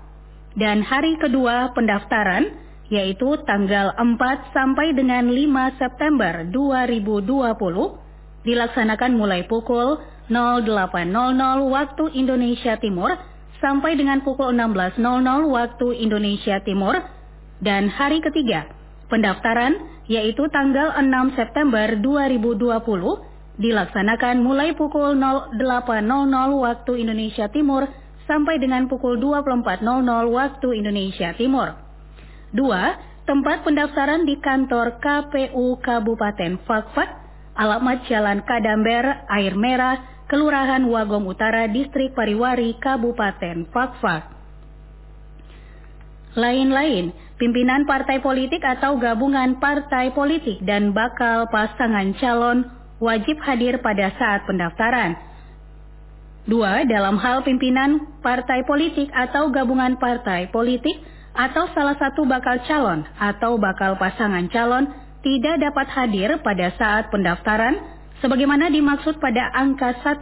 dan 0.54 0.84
hari 0.84 1.16
kedua 1.18 1.72
pendaftaran 1.72 2.58
yaitu 2.92 3.40
tanggal 3.48 3.96
4 3.96 4.52
sampai 4.52 4.92
dengan 4.92 5.32
5 5.32 5.80
September 5.80 6.44
2020 6.52 8.44
dilaksanakan 8.44 9.12
mulai 9.16 9.48
pukul 9.48 9.96
08.00 10.28 11.08
waktu 11.72 12.04
Indonesia 12.12 12.76
Timur 12.76 13.16
sampai 13.62 13.94
dengan 13.94 14.20
pukul 14.20 14.52
16.00 14.52 15.00
waktu 15.48 15.86
Indonesia 16.02 16.58
Timur. 16.66 16.98
Dan 17.62 17.86
hari 17.86 18.18
ketiga 18.18 18.66
pendaftaran 19.06 19.78
yaitu 20.10 20.50
tanggal 20.50 20.98
6 20.98 21.38
September 21.38 21.94
2020 21.94 22.76
dilaksanakan 23.62 24.42
mulai 24.42 24.74
pukul 24.74 25.14
08.00 25.14 25.56
waktu 26.58 26.92
Indonesia 26.98 27.46
Timur 27.48 27.86
sampai 28.26 28.58
dengan 28.58 28.86
pukul 28.86 29.18
24.00 29.18 29.82
waktu 30.30 30.68
Indonesia 30.78 31.34
Timur. 31.34 31.74
2. 32.54 33.28
Tempat 33.28 33.62
pendaftaran 33.62 34.26
di 34.26 34.34
kantor 34.42 34.98
KPU 34.98 35.78
Kabupaten 35.78 36.58
Fakfak, 36.66 37.10
alamat 37.54 38.02
Jalan 38.10 38.42
Kadamber, 38.42 39.24
Air 39.30 39.54
Merah, 39.54 40.26
Kelurahan 40.26 40.82
Wagom 40.90 41.30
Utara, 41.30 41.70
Distrik 41.70 42.18
Pariwari, 42.18 42.74
Kabupaten 42.82 43.70
Fakfak. 43.70 44.32
lain-lain, 46.32 47.12
pimpinan 47.36 47.84
partai 47.84 48.24
politik 48.24 48.64
atau 48.64 48.96
gabungan 48.96 49.60
partai 49.60 50.16
politik 50.16 50.64
dan 50.64 50.96
bakal 50.96 51.44
pasangan 51.52 52.16
calon 52.16 52.64
wajib 53.02 53.36
hadir 53.44 53.82
pada 53.84 54.14
saat 54.16 54.48
pendaftaran. 54.48 55.31
Dua, 56.42 56.82
dalam 56.90 57.22
hal 57.22 57.46
pimpinan 57.46 58.18
partai 58.18 58.66
politik 58.66 59.06
atau 59.14 59.54
gabungan 59.54 59.94
partai 59.94 60.50
politik 60.50 60.98
atau 61.38 61.70
salah 61.70 61.94
satu 61.94 62.26
bakal 62.26 62.58
calon 62.66 63.06
atau 63.14 63.54
bakal 63.62 63.94
pasangan 63.94 64.50
calon 64.50 64.90
tidak 65.22 65.62
dapat 65.62 65.86
hadir 65.94 66.34
pada 66.42 66.74
saat 66.74 67.14
pendaftaran 67.14 67.78
sebagaimana 68.18 68.74
dimaksud 68.74 69.22
pada 69.22 69.54
angka 69.54 70.02
1. 70.02 70.18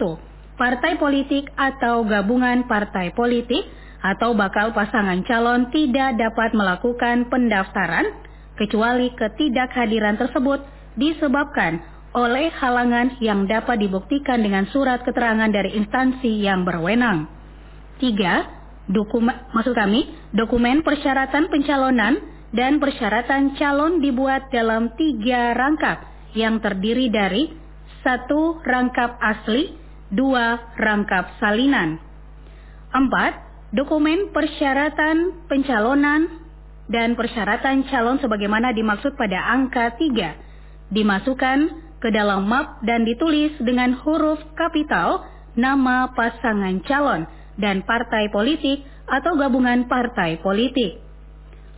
Partai 0.60 1.00
politik 1.00 1.48
atau 1.56 2.04
gabungan 2.04 2.68
partai 2.68 3.16
politik 3.16 3.64
atau 4.04 4.36
bakal 4.36 4.76
pasangan 4.76 5.24
calon 5.24 5.72
tidak 5.72 6.20
dapat 6.20 6.52
melakukan 6.52 7.32
pendaftaran 7.32 8.12
kecuali 8.60 9.08
ketidakhadiran 9.16 10.20
tersebut 10.20 10.60
disebabkan 11.00 11.80
oleh 12.10 12.50
halangan 12.50 13.22
yang 13.22 13.46
dapat 13.46 13.78
dibuktikan 13.78 14.42
dengan 14.42 14.66
surat 14.74 15.06
keterangan 15.06 15.46
dari 15.46 15.78
instansi 15.78 16.42
yang 16.42 16.66
berwenang. 16.66 17.30
3. 18.02 18.90
Dokumen, 18.90 19.54
maksud 19.54 19.70
kami, 19.78 20.10
dokumen 20.34 20.82
persyaratan 20.82 21.46
pencalonan 21.46 22.18
dan 22.50 22.82
persyaratan 22.82 23.54
calon 23.54 24.02
dibuat 24.02 24.50
dalam 24.50 24.90
tiga 24.98 25.54
rangkap 25.54 26.02
yang 26.34 26.58
terdiri 26.58 27.06
dari 27.06 27.46
satu 28.02 28.58
rangkap 28.66 29.14
asli, 29.22 29.70
dua 30.10 30.74
rangkap 30.74 31.38
salinan. 31.38 32.02
Empat, 32.90 33.38
dokumen 33.70 34.34
persyaratan 34.34 35.46
pencalonan 35.46 36.26
dan 36.90 37.14
persyaratan 37.14 37.86
calon 37.86 38.18
sebagaimana 38.18 38.74
dimaksud 38.74 39.14
pada 39.14 39.54
angka 39.54 39.94
tiga 39.94 40.34
dimasukkan 40.90 41.89
ke 42.00 42.08
dalam 42.08 42.48
map 42.48 42.80
dan 42.82 43.04
ditulis 43.04 43.52
dengan 43.60 43.92
huruf 44.00 44.40
kapital 44.56 45.24
nama 45.54 46.10
pasangan 46.16 46.80
calon 46.88 47.28
dan 47.60 47.84
partai 47.84 48.32
politik 48.32 48.82
atau 49.04 49.36
gabungan 49.36 49.84
partai 49.84 50.40
politik. 50.40 50.96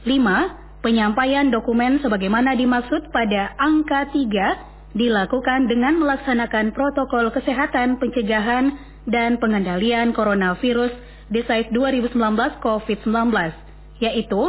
5. 0.07 0.83
Penyampaian 0.83 1.47
dokumen 1.51 2.03
sebagaimana 2.03 2.59
dimaksud 2.59 3.11
pada 3.15 3.55
angka 3.59 4.11
3 4.15 4.95
dilakukan 4.99 5.71
dengan 5.71 5.99
melaksanakan 5.99 6.75
protokol 6.75 7.31
kesehatan 7.33 7.99
pencegahan 8.03 8.77
dan 9.09 9.39
pengendalian 9.43 10.15
coronavirus 10.15 10.93
Desait 11.33 11.73
2019 11.73 12.13
COVID-19, 12.61 13.09
yaitu 14.05 14.43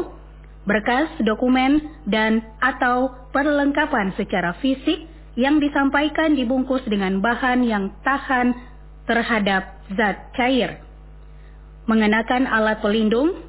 berkas, 0.67 1.07
dokumen, 1.23 1.79
dan 2.03 2.43
atau 2.59 3.07
perlengkapan 3.31 4.11
secara 4.19 4.51
fisik 4.59 5.07
yang 5.33 5.57
disampaikan 5.57 6.37
dibungkus 6.37 6.85
dengan 6.85 7.17
bahan 7.17 7.65
yang 7.65 7.89
tahan 8.05 8.53
terhadap 9.09 9.81
zat 9.97 10.31
cair. 10.37 10.79
Mengenakan 11.89 12.47
alat 12.47 12.79
pelindung, 12.79 13.43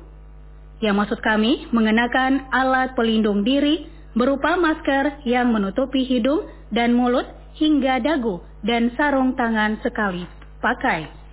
yang 0.82 0.98
maksud 0.98 1.22
kami 1.22 1.70
mengenakan 1.70 2.50
alat 2.50 2.98
pelindung 2.98 3.46
diri 3.46 3.86
berupa 4.18 4.58
masker 4.58 5.22
yang 5.26 5.54
menutupi 5.54 6.02
hidung 6.06 6.46
dan 6.74 6.94
mulut 6.94 7.26
hingga 7.54 8.02
dagu 8.02 8.42
dan 8.66 8.90
sarung 8.98 9.38
tangan 9.38 9.78
sekali 9.84 10.26
pakai. 10.58 11.24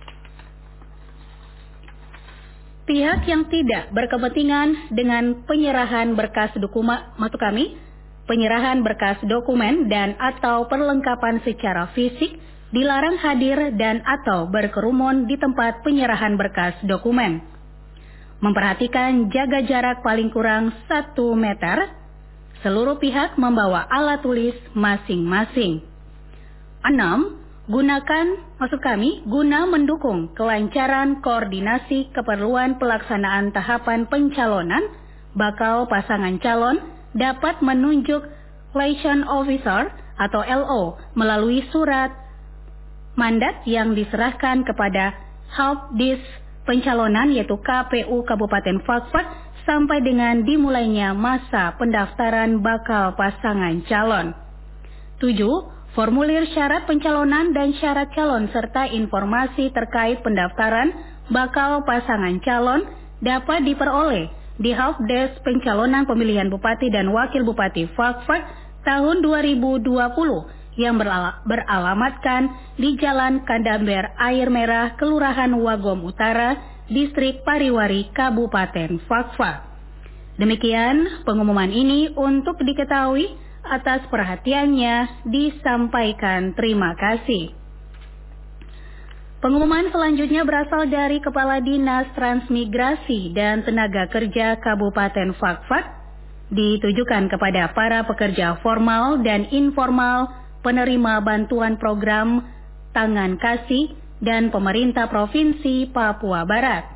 Pihak 2.82 3.24
yang 3.30 3.46
tidak 3.46 3.94
berkepentingan 3.94 4.90
dengan 4.90 5.46
penyerahan 5.46 6.18
berkas 6.18 6.50
dokumen, 6.58 7.14
maksud 7.14 7.38
kami, 7.38 7.78
penyerahan 8.32 8.80
berkas 8.80 9.20
dokumen 9.28 9.92
dan 9.92 10.16
atau 10.16 10.64
perlengkapan 10.72 11.44
secara 11.44 11.92
fisik 11.92 12.40
dilarang 12.72 13.20
hadir 13.20 13.76
dan 13.76 14.00
atau 14.08 14.48
berkerumun 14.48 15.28
di 15.28 15.36
tempat 15.36 15.84
penyerahan 15.84 16.40
berkas 16.40 16.72
dokumen 16.88 17.52
memperhatikan 18.42 19.30
jaga 19.30 19.62
jarak 19.62 20.02
paling 20.02 20.28
kurang 20.34 20.74
1 20.90 21.14
meter, 21.38 21.94
seluruh 22.66 22.98
pihak 22.98 23.38
membawa 23.38 23.86
alat 23.86 24.18
tulis 24.20 24.58
masing-masing. 24.74 25.78
6. 26.82 27.38
Gunakan, 27.70 28.26
maksud 28.58 28.82
kami, 28.82 29.22
guna 29.22 29.70
mendukung 29.70 30.34
kelancaran 30.34 31.22
koordinasi 31.22 32.10
keperluan 32.10 32.82
pelaksanaan 32.82 33.54
tahapan 33.54 34.10
pencalonan, 34.10 34.90
bakal 35.38 35.86
pasangan 35.86 36.42
calon 36.42 36.82
dapat 37.12 37.60
menunjuk 37.60 38.24
liaison 38.72 39.24
officer 39.28 39.92
atau 40.16 40.40
LO 40.44 40.96
melalui 41.16 41.64
surat 41.72 42.12
mandat 43.16 43.64
yang 43.68 43.92
diserahkan 43.92 44.64
kepada 44.64 45.12
help 45.52 45.92
desk 46.00 46.24
pencalonan 46.64 47.32
yaitu 47.34 47.58
KPU 47.60 48.24
Kabupaten 48.24 48.80
Fakfak 48.86 49.26
sampai 49.68 50.02
dengan 50.02 50.42
dimulainya 50.42 51.14
masa 51.14 51.76
pendaftaran 51.78 52.64
bakal 52.64 53.14
pasangan 53.14 53.84
calon. 53.86 54.34
7. 55.22 55.38
Formulir 55.92 56.48
syarat 56.56 56.88
pencalonan 56.88 57.52
dan 57.52 57.76
syarat 57.76 58.08
calon 58.16 58.48
serta 58.48 58.88
informasi 58.88 59.68
terkait 59.70 60.24
pendaftaran 60.24 60.88
bakal 61.28 61.84
pasangan 61.84 62.40
calon 62.40 62.88
dapat 63.20 63.62
diperoleh 63.62 64.41
di 64.60 64.76
Desk 65.08 65.40
Pencalonan 65.40 66.04
Pemilihan 66.04 66.52
Bupati 66.52 66.92
dan 66.92 67.08
Wakil 67.12 67.46
Bupati 67.46 67.88
Fakfak 67.96 68.42
tahun 68.84 69.24
2020 69.24 69.86
yang 70.80 70.96
beralamatkan 71.44 72.48
di 72.80 72.96
Jalan 72.96 73.44
Kandamber 73.44 74.16
Air 74.16 74.48
Merah, 74.48 74.96
Kelurahan 74.96 75.52
Wagom 75.52 76.00
Utara, 76.04 76.56
Distrik 76.88 77.44
Pariwari, 77.44 78.08
Kabupaten 78.12 79.00
Fakfa. 79.04 79.68
Demikian 80.40 81.24
pengumuman 81.28 81.68
ini 81.68 82.08
untuk 82.16 82.56
diketahui 82.56 83.36
atas 83.62 84.02
perhatiannya 84.08 85.28
disampaikan 85.28 86.56
terima 86.56 86.96
kasih. 86.98 87.61
Pengumuman 89.42 89.90
selanjutnya 89.90 90.46
berasal 90.46 90.86
dari 90.86 91.18
Kepala 91.18 91.58
Dinas 91.58 92.06
Transmigrasi 92.14 93.34
dan 93.34 93.66
Tenaga 93.66 94.06
Kerja 94.06 94.54
Kabupaten 94.62 95.34
Fakfak 95.34 95.98
ditujukan 96.54 97.26
kepada 97.26 97.74
para 97.74 98.06
pekerja 98.06 98.62
formal 98.62 99.18
dan 99.26 99.50
informal 99.50 100.30
penerima 100.62 101.18
bantuan 101.26 101.74
program 101.74 102.38
Tangan 102.94 103.34
Kasih 103.42 103.90
dan 104.22 104.54
pemerintah 104.54 105.10
Provinsi 105.10 105.90
Papua 105.90 106.46
Barat. 106.46 106.86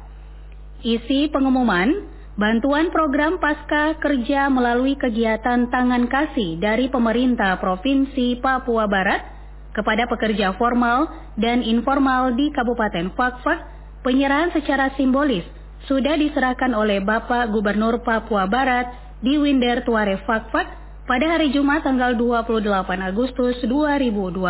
Isi 0.86 1.26
pengumuman, 1.26 2.06
bantuan 2.38 2.94
program 2.94 3.42
pasca 3.42 3.98
kerja 3.98 4.46
melalui 4.54 4.94
kegiatan 4.94 5.66
Tangan 5.66 6.06
Kasih 6.06 6.62
dari 6.62 6.86
pemerintah 6.94 7.58
Provinsi 7.58 8.38
Papua 8.38 8.86
Barat 8.86 9.35
kepada 9.76 10.08
pekerja 10.08 10.56
formal 10.56 11.12
dan 11.36 11.60
informal 11.60 12.32
di 12.32 12.48
Kabupaten 12.48 13.12
Fakfak, 13.12 13.60
penyerahan 14.00 14.48
secara 14.56 14.96
simbolis 14.96 15.44
sudah 15.84 16.16
diserahkan 16.16 16.72
oleh 16.72 17.04
Bapak 17.04 17.52
Gubernur 17.52 18.00
Papua 18.00 18.48
Barat 18.48 18.88
di 19.20 19.36
Winder 19.36 19.84
Tuare 19.84 20.16
Fakfak 20.24 20.66
pada 21.04 21.36
hari 21.36 21.52
Jumat 21.52 21.84
tanggal 21.84 22.16
28 22.16 22.64
Agustus 23.04 23.60
2020. 23.62 24.40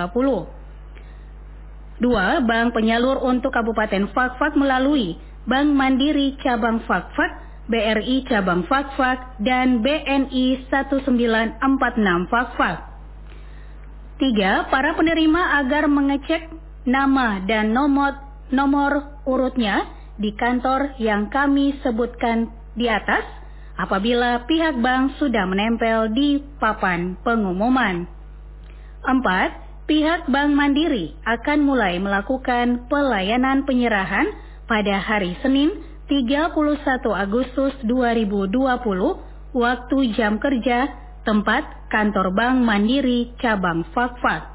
Dua, 1.97 2.45
Bank 2.45 2.77
Penyalur 2.77 3.24
untuk 3.24 3.51
Kabupaten 3.51 4.12
Fakfak 4.12 4.55
melalui 4.55 5.16
Bank 5.49 5.72
Mandiri 5.72 6.37
Cabang 6.41 6.85
Fakfak, 6.85 7.64
BRI 7.66 8.24
Cabang 8.29 8.68
Fakfak, 8.68 9.41
dan 9.43 9.81
BNI 9.81 10.68
1946 10.70 12.31
Fakfak. 12.31 12.86
Tiga, 14.16 14.64
para 14.72 14.96
penerima 14.96 15.60
agar 15.60 15.92
mengecek 15.92 16.48
nama 16.88 17.44
dan 17.44 17.76
nomor 17.76 18.16
nomor 18.48 19.20
urutnya 19.28 19.84
di 20.16 20.32
kantor 20.32 20.96
yang 20.96 21.28
kami 21.28 21.76
sebutkan 21.84 22.48
di 22.72 22.88
atas 22.88 23.28
apabila 23.76 24.48
pihak 24.48 24.80
bank 24.80 25.20
sudah 25.20 25.44
menempel 25.44 26.08
di 26.16 26.40
papan 26.56 27.20
pengumuman. 27.20 28.08
4. 29.04 29.84
Pihak 29.86 30.26
Bank 30.26 30.50
Mandiri 30.50 31.14
akan 31.22 31.62
mulai 31.62 32.02
melakukan 32.02 32.90
pelayanan 32.90 33.62
penyerahan 33.62 34.26
pada 34.66 34.98
hari 34.98 35.38
Senin 35.44 35.78
31 36.10 36.56
Agustus 37.14 37.70
2020 37.86 38.50
waktu 39.54 39.98
jam 40.18 40.42
kerja 40.42 41.05
tempat 41.27 41.91
kantor 41.91 42.31
Bank 42.33 42.62
Mandiri 42.62 43.35
cabang 43.43 43.83
Fakfak. 43.91 44.55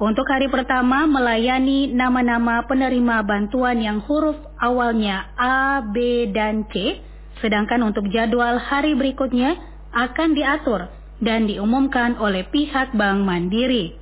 Untuk 0.00 0.24
hari 0.32 0.48
pertama 0.48 1.04
melayani 1.04 1.92
nama-nama 1.92 2.64
penerima 2.64 3.20
bantuan 3.20 3.84
yang 3.84 4.00
huruf 4.08 4.40
awalnya 4.56 5.28
A, 5.36 5.84
B, 5.84 6.24
dan 6.32 6.64
C 6.72 7.04
Sedangkan 7.40 7.80
untuk 7.80 8.08
jadwal 8.12 8.60
hari 8.60 8.92
berikutnya 8.92 9.56
akan 9.96 10.36
diatur 10.36 10.92
dan 11.24 11.48
diumumkan 11.48 12.16
oleh 12.20 12.44
pihak 12.52 12.92
Bank 12.92 13.24
Mandiri. 13.24 13.96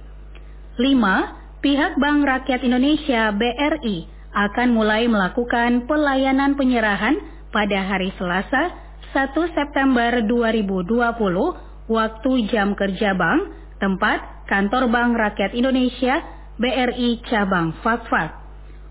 5. 0.79 1.63
Pihak 1.63 1.99
Bank 1.99 2.23
Rakyat 2.23 2.63
Indonesia 2.63 3.35
BRI 3.35 4.07
akan 4.31 4.69
mulai 4.75 5.11
melakukan 5.11 5.91
pelayanan 5.91 6.55
penyerahan 6.55 7.19
pada 7.51 7.83
hari 7.83 8.15
Selasa 8.15 8.71
1 9.11 9.35
September 9.57 10.23
2020 10.23 11.68
waktu 11.89 12.47
jam 12.53 12.77
kerja 12.77 13.17
bank 13.17 13.57
tempat 13.81 14.47
kantor 14.47 14.93
Bank 14.93 15.17
Rakyat 15.17 15.53
Indonesia 15.57 16.21
BRI 16.61 17.23
cabang 17.27 17.75
Fakfak. 17.81 18.35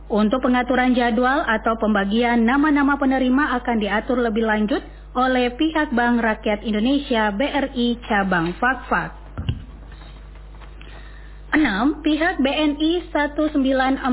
Untuk 0.07 0.39
pengaturan 0.39 0.95
jadwal 0.95 1.43
atau 1.43 1.75
pembagian 1.75 2.47
nama-nama 2.47 2.95
penerima 2.95 3.59
akan 3.59 3.77
diatur 3.83 4.23
lebih 4.23 4.47
lanjut 4.47 4.79
oleh 5.17 5.51
pihak 5.51 5.91
Bank 5.91 6.23
Rakyat 6.23 6.63
Indonesia 6.63 7.27
BRI 7.35 7.99
cabang 8.07 8.55
Fakfak. 8.55 9.27
6. 11.57 12.03
Pihak 12.05 12.37
BNI 12.43 13.07
1946 13.11 14.05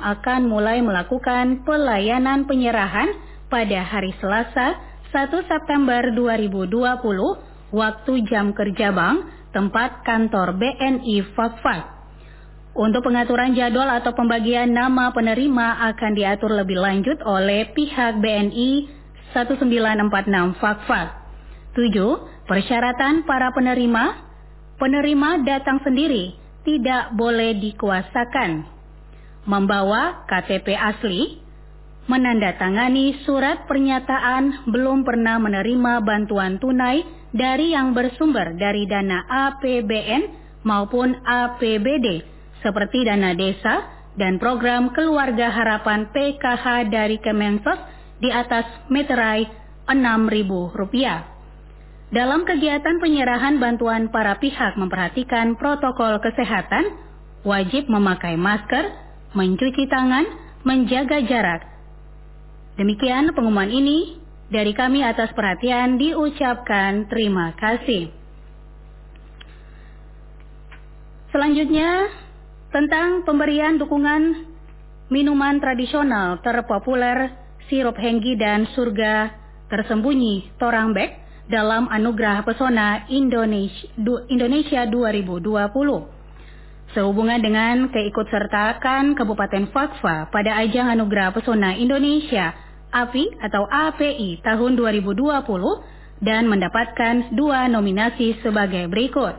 akan 0.00 0.40
mulai 0.46 0.78
melakukan 0.84 1.66
pelayanan 1.66 2.46
penyerahan 2.46 3.10
pada 3.50 3.80
hari 3.82 4.14
Selasa 4.22 4.76
1 5.10 5.50
September 5.50 6.14
2020 6.14 7.55
waktu 7.72 8.26
jam 8.28 8.52
kerja 8.52 8.90
bank 8.92 9.50
tempat 9.54 10.04
kantor 10.04 10.58
BNI 10.60 11.16
Fakfak. 11.32 11.94
Untuk 12.76 13.08
pengaturan 13.08 13.56
jadwal 13.56 13.88
atau 13.88 14.12
pembagian 14.12 14.68
nama 14.68 15.08
penerima 15.08 15.80
akan 15.96 16.12
diatur 16.12 16.52
lebih 16.52 16.76
lanjut 16.76 17.16
oleh 17.24 17.72
pihak 17.72 18.20
BNI 18.20 18.70
1946 19.32 20.60
Fakfak. 20.60 21.08
7. 21.72 22.46
Persyaratan 22.46 23.24
para 23.24 23.48
penerima 23.56 24.26
Penerima 24.76 25.40
datang 25.40 25.80
sendiri, 25.80 26.36
tidak 26.60 27.16
boleh 27.16 27.56
dikuasakan. 27.56 28.60
Membawa 29.48 30.28
KTP 30.28 30.76
asli, 30.76 31.40
menandatangani 32.06 33.26
surat 33.26 33.66
pernyataan 33.66 34.70
belum 34.70 35.02
pernah 35.02 35.42
menerima 35.42 36.02
bantuan 36.06 36.58
tunai 36.62 37.02
dari 37.34 37.74
yang 37.74 37.92
bersumber 37.92 38.54
dari 38.54 38.86
dana 38.86 39.26
APBN 39.26 40.22
maupun 40.62 41.18
APBD 41.22 42.22
seperti 42.62 43.06
dana 43.06 43.34
desa 43.34 43.86
dan 44.16 44.40
program 44.40 44.90
keluarga 44.96 45.52
harapan 45.52 46.08
PKH 46.10 46.88
dari 46.88 47.20
Kemensos 47.20 47.78
di 48.18 48.32
atas 48.32 48.64
meterai 48.88 49.44
Rp6.000. 49.86 50.50
Dalam 52.06 52.46
kegiatan 52.46 52.96
penyerahan 53.02 53.58
bantuan 53.58 54.08
para 54.08 54.38
pihak 54.40 54.78
memperhatikan 54.78 55.58
protokol 55.58 56.22
kesehatan, 56.22 56.96
wajib 57.44 57.90
memakai 57.90 58.38
masker, 58.38 58.88
mencuci 59.36 59.84
tangan, 59.90 60.24
menjaga 60.64 61.22
jarak. 61.26 61.75
Demikian 62.76 63.32
pengumuman 63.32 63.72
ini 63.72 64.20
dari 64.52 64.76
kami 64.76 65.00
atas 65.00 65.32
perhatian 65.32 65.96
diucapkan 65.96 67.08
terima 67.08 67.56
kasih. 67.56 68.12
Selanjutnya, 71.32 72.12
tentang 72.68 73.24
pemberian 73.24 73.80
dukungan 73.80 74.44
minuman 75.08 75.56
tradisional 75.56 76.44
terpopuler 76.44 77.32
sirup 77.72 77.96
henggi 77.96 78.36
dan 78.36 78.68
surga 78.76 79.32
tersembunyi 79.72 80.60
Torangbek 80.60 81.16
dalam 81.48 81.88
Anugerah 81.88 82.44
Pesona 82.44 83.08
Indonesia, 83.08 83.88
Indonesia 84.28 84.84
2020. 84.84 86.92
Sehubungan 86.92 87.40
dengan 87.40 87.88
keikutsertakan 87.88 89.16
Kabupaten 89.16 89.64
Fakfa 89.72 90.28
pada 90.28 90.60
ajang 90.60 90.92
Anugerah 90.92 91.32
Pesona 91.32 91.72
Indonesia 91.72 92.65
API 92.92 93.40
atau 93.42 93.66
API 93.66 94.40
tahun 94.42 94.78
2020 94.78 95.26
dan 96.22 96.48
mendapatkan 96.48 97.34
dua 97.36 97.68
nominasi 97.68 98.40
sebagai 98.40 98.88
berikut. 98.88 99.36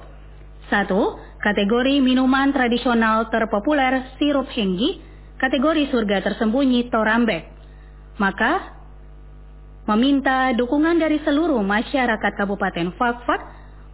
Satu, 0.68 1.18
kategori 1.42 2.04
minuman 2.04 2.52
tradisional 2.52 3.32
terpopuler 3.32 4.14
sirup 4.20 4.52
henggi, 4.52 5.00
kategori 5.40 5.90
surga 5.90 6.22
tersembunyi 6.28 6.92
Torambek. 6.92 7.44
Maka, 8.20 8.76
meminta 9.88 10.52
dukungan 10.54 11.00
dari 11.00 11.24
seluruh 11.24 11.64
masyarakat 11.64 12.34
Kabupaten 12.36 12.92
Fakfak 13.00 13.42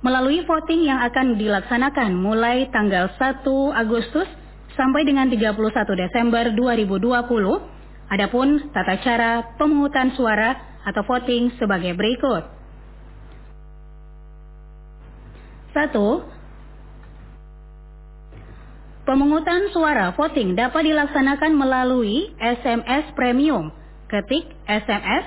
melalui 0.03 0.43
voting 0.43 0.83
yang 0.83 0.99
akan 0.99 1.39
dilaksanakan 1.39 2.11
mulai 2.17 2.67
tanggal 2.73 3.07
1 3.15 3.47
Agustus 3.71 4.27
sampai 4.75 5.07
dengan 5.07 5.31
31 5.31 5.55
Desember 5.95 6.51
2020. 6.51 7.72
Adapun 8.13 8.69
tata 8.69 9.01
cara 9.01 9.57
pemungutan 9.57 10.13
suara 10.13 10.77
atau 10.85 11.01
voting 11.01 11.49
sebagai 11.57 11.97
berikut. 11.97 12.45
1. 15.73 15.89
Pemungutan 19.09 19.73
suara 19.73 20.13
voting 20.13 20.53
dapat 20.53 20.85
dilaksanakan 20.85 21.57
melalui 21.57 22.29
SMS 22.37 23.09
premium. 23.17 23.73
Ketik 24.05 24.45
SMS 24.69 25.25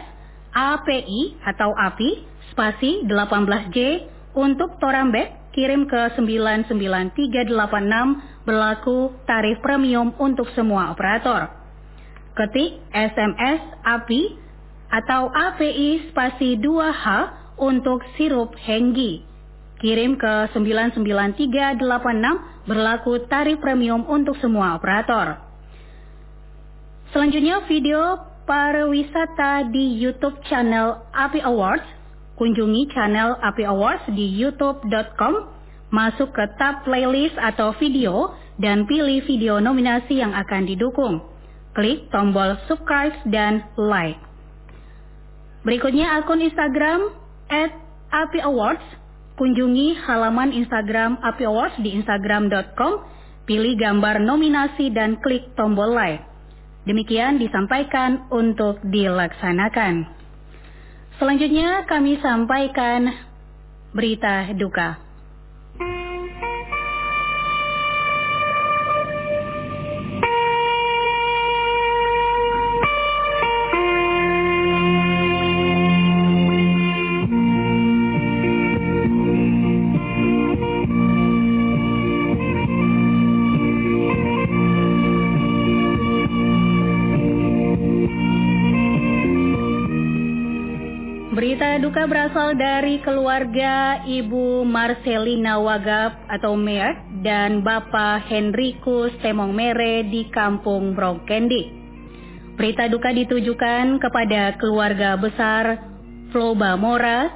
API 0.55 1.43
atau 1.43 1.74
API 1.74 2.22
spasi 2.55 3.03
18J 3.03 4.07
untuk 4.39 4.78
Torambek 4.78 5.51
kirim 5.51 5.91
ke 5.91 6.14
99386 6.14 8.47
berlaku 8.47 9.11
tarif 9.26 9.59
premium 9.59 10.14
untuk 10.22 10.47
semua 10.55 10.95
operator. 10.95 11.65
Ketik 12.37 12.76
SMS 12.93 13.64
API 13.80 14.37
atau 14.93 15.32
API 15.32 16.12
spasi 16.12 16.61
2H 16.61 17.05
untuk 17.57 18.05
sirup 18.20 18.53
Henggi. 18.61 19.24
Kirim 19.80 20.20
ke 20.20 20.53
99386 20.53 21.80
berlaku 22.68 23.24
tarif 23.32 23.57
premium 23.64 24.05
untuk 24.05 24.37
semua 24.37 24.76
operator. 24.76 25.41
Selanjutnya 27.16 27.64
video 27.64 28.20
pariwisata 28.45 29.72
di 29.72 29.97
YouTube 29.97 30.37
channel 30.45 31.09
API 31.16 31.41
Awards. 31.41 31.89
Kunjungi 32.37 32.93
channel 32.93 33.32
API 33.41 33.64
Awards 33.64 34.05
di 34.12 34.28
youtube.com, 34.37 35.34
masuk 35.89 36.37
ke 36.37 36.45
tab 36.61 36.84
playlist 36.84 37.41
atau 37.41 37.72
video, 37.80 38.37
dan 38.61 38.84
pilih 38.84 39.24
video 39.24 39.57
nominasi 39.57 40.20
yang 40.20 40.37
akan 40.37 40.68
didukung. 40.68 41.24
Klik 41.77 42.09
tombol 42.09 42.57
subscribe 42.64 43.12
dan 43.29 43.68
like. 43.77 44.16
Berikutnya 45.61 46.16
akun 46.16 46.41
Instagram 46.41 47.12
at 47.53 47.77
API 48.09 48.41
Awards 48.49 48.87
Kunjungi 49.37 50.01
halaman 50.01 50.49
Instagram 50.49 51.20
Api 51.20 51.45
Awards 51.45 51.77
di 51.85 51.93
instagram.com, 51.93 53.05
pilih 53.45 53.77
gambar 53.77 54.24
nominasi 54.24 54.89
dan 54.97 55.20
klik 55.20 55.53
tombol 55.53 55.93
like. 55.93 56.24
Demikian 56.89 57.37
disampaikan 57.37 58.24
untuk 58.33 58.81
dilaksanakan. 58.81 60.09
Selanjutnya 61.20 61.85
kami 61.85 62.16
sampaikan 62.24 63.12
berita 63.93 64.57
duka. 64.57 65.05
Dari 92.57 93.04
keluarga 93.04 94.00
Ibu 94.09 94.64
Marcelina 94.64 95.61
Wagap 95.61 96.24
atau 96.32 96.57
Mer 96.57 96.96
dan 97.20 97.61
Bapak 97.61 98.24
Henrikus 98.32 99.12
Temong 99.20 99.52
Mere 99.52 100.09
di 100.09 100.24
Kampung 100.32 100.96
Brokendi. 100.96 101.68
Berita 102.57 102.88
duka 102.88 103.12
ditujukan 103.12 104.00
kepada 104.00 104.57
keluarga 104.57 105.20
besar 105.20 105.84
Floba 106.32 106.80
Mora, 106.80 107.28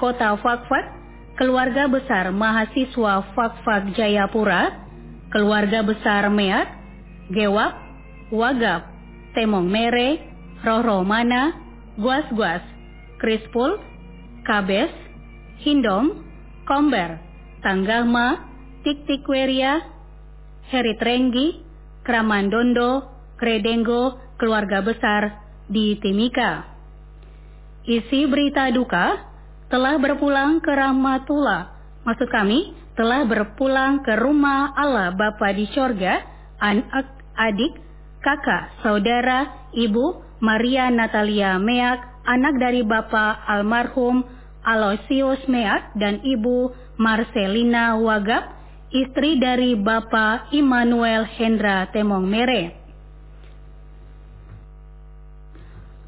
Kota 0.00 0.32
Fakfak, 0.40 0.96
keluarga 1.36 1.84
besar 1.84 2.32
mahasiswa 2.32 3.28
Fakfak 3.36 3.92
Jayapura, 3.92 4.72
keluarga 5.28 5.84
besar 5.84 6.32
Meat, 6.32 6.72
Gewap, 7.28 7.76
Wagap, 8.32 8.88
Temong 9.36 9.68
Mere, 9.68 10.24
Rohro 10.64 11.04
Mana, 11.04 11.52
Guas-Guas, 12.00 12.64
Krispul, 13.20 13.76
Kabes, 14.48 14.88
Hindom, 15.60 16.24
Komber, 16.64 17.20
Tanggama, 17.60 18.48
Tiktikweria, 18.80 19.84
Heritrengi, 20.72 21.60
Kramandondo, 22.00 23.12
Kredengo, 23.36 24.16
keluarga 24.40 24.80
besar 24.80 25.44
di 25.68 26.00
Timika. 26.00 26.64
Isi 27.84 28.24
berita 28.24 28.72
duka 28.72 29.20
telah 29.68 30.00
berpulang 30.00 30.64
ke 30.64 30.72
Rahmatullah. 30.72 31.76
Maksud 32.08 32.32
kami, 32.32 32.72
telah 32.96 33.28
berpulang 33.28 34.00
ke 34.00 34.16
rumah 34.16 34.72
Allah 34.72 35.12
Bapa 35.12 35.52
di 35.52 35.68
sorga, 35.76 36.24
anak, 36.56 37.20
adik, 37.36 37.76
kakak, 38.24 38.80
saudara, 38.80 39.68
ibu, 39.76 40.24
Maria 40.40 40.88
Natalia 40.88 41.60
Meak, 41.60 42.00
anak 42.24 42.54
dari 42.56 42.80
Bapak 42.84 43.44
almarhum 43.44 44.37
Aloysius 44.66 45.42
Meak 45.46 45.94
dan 45.94 46.22
Ibu 46.22 46.72
Marcelina 46.98 47.94
Wagap, 47.94 48.58
istri 48.90 49.38
dari 49.38 49.78
Bapak 49.78 50.50
Immanuel 50.50 51.28
Hendra 51.28 51.86
Temong 51.94 52.26
Mere. 52.26 52.74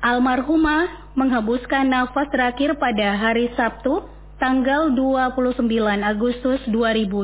Almarhumah 0.00 1.12
menghembuskan 1.12 1.84
nafas 1.92 2.32
terakhir 2.32 2.80
pada 2.80 3.20
hari 3.20 3.52
Sabtu, 3.52 4.00
tanggal 4.40 4.88
29 4.96 5.60
Agustus 6.00 6.60
2020, 6.72 7.20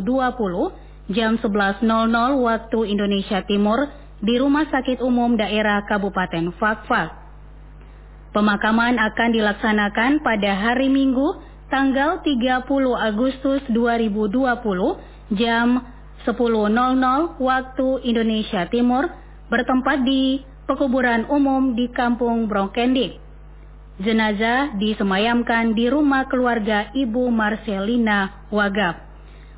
jam 1.17 1.41
11.00 1.41 1.83
waktu 2.45 2.79
Indonesia 2.93 3.41
Timur, 3.49 3.89
di 4.21 4.37
Rumah 4.37 4.69
Sakit 4.69 5.01
Umum 5.01 5.41
Daerah 5.41 5.89
Kabupaten 5.89 6.53
Fakfak. 6.61 7.26
Pemakaman 8.37 9.01
akan 9.01 9.33
dilaksanakan 9.33 10.21
pada 10.21 10.53
hari 10.61 10.93
Minggu, 10.93 11.41
tanggal 11.73 12.21
30 12.21 12.69
Agustus 12.93 13.65
2020, 13.73 15.41
jam 15.41 15.81
10.00 16.21 16.37
waktu 17.41 17.89
Indonesia 18.05 18.69
Timur, 18.69 19.09
bertempat 19.49 20.05
di 20.05 20.45
pekuburan 20.69 21.25
umum 21.33 21.73
di 21.73 21.89
Kampung 21.89 22.45
Brokendik. 22.45 23.17
Jenazah 24.05 24.77
disemayamkan 24.77 25.73
di 25.73 25.89
rumah 25.89 26.29
keluarga 26.29 26.93
Ibu 26.93 27.33
Marcelina 27.33 28.45
Wagap. 28.53 29.01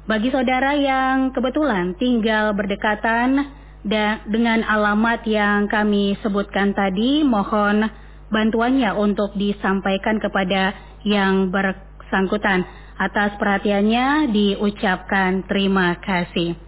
Bagi 0.06 0.30
saudara 0.30 0.78
yang 0.78 1.34
kebetulan 1.34 1.98
tinggal 1.98 2.54
berdekatan 2.54 3.42
dan 3.82 4.22
dengan 4.30 4.62
alamat 4.62 5.26
yang 5.26 5.66
kami 5.66 6.14
sebutkan 6.22 6.78
tadi, 6.78 7.26
mohon 7.26 8.06
bantuannya 8.28 8.92
untuk 8.96 9.34
disampaikan 9.36 10.20
kepada 10.20 10.76
yang 11.04 11.48
bersangkutan. 11.52 12.64
Atas 12.98 13.38
perhatiannya 13.38 14.34
diucapkan 14.34 15.46
terima 15.46 16.02
kasih. 16.02 16.58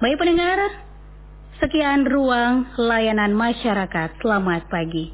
Baik 0.00 0.16
pendengar, 0.16 0.58
sekian 1.60 2.08
ruang 2.08 2.72
layanan 2.80 3.36
masyarakat. 3.36 4.16
Selamat 4.22 4.64
pagi. 4.72 5.12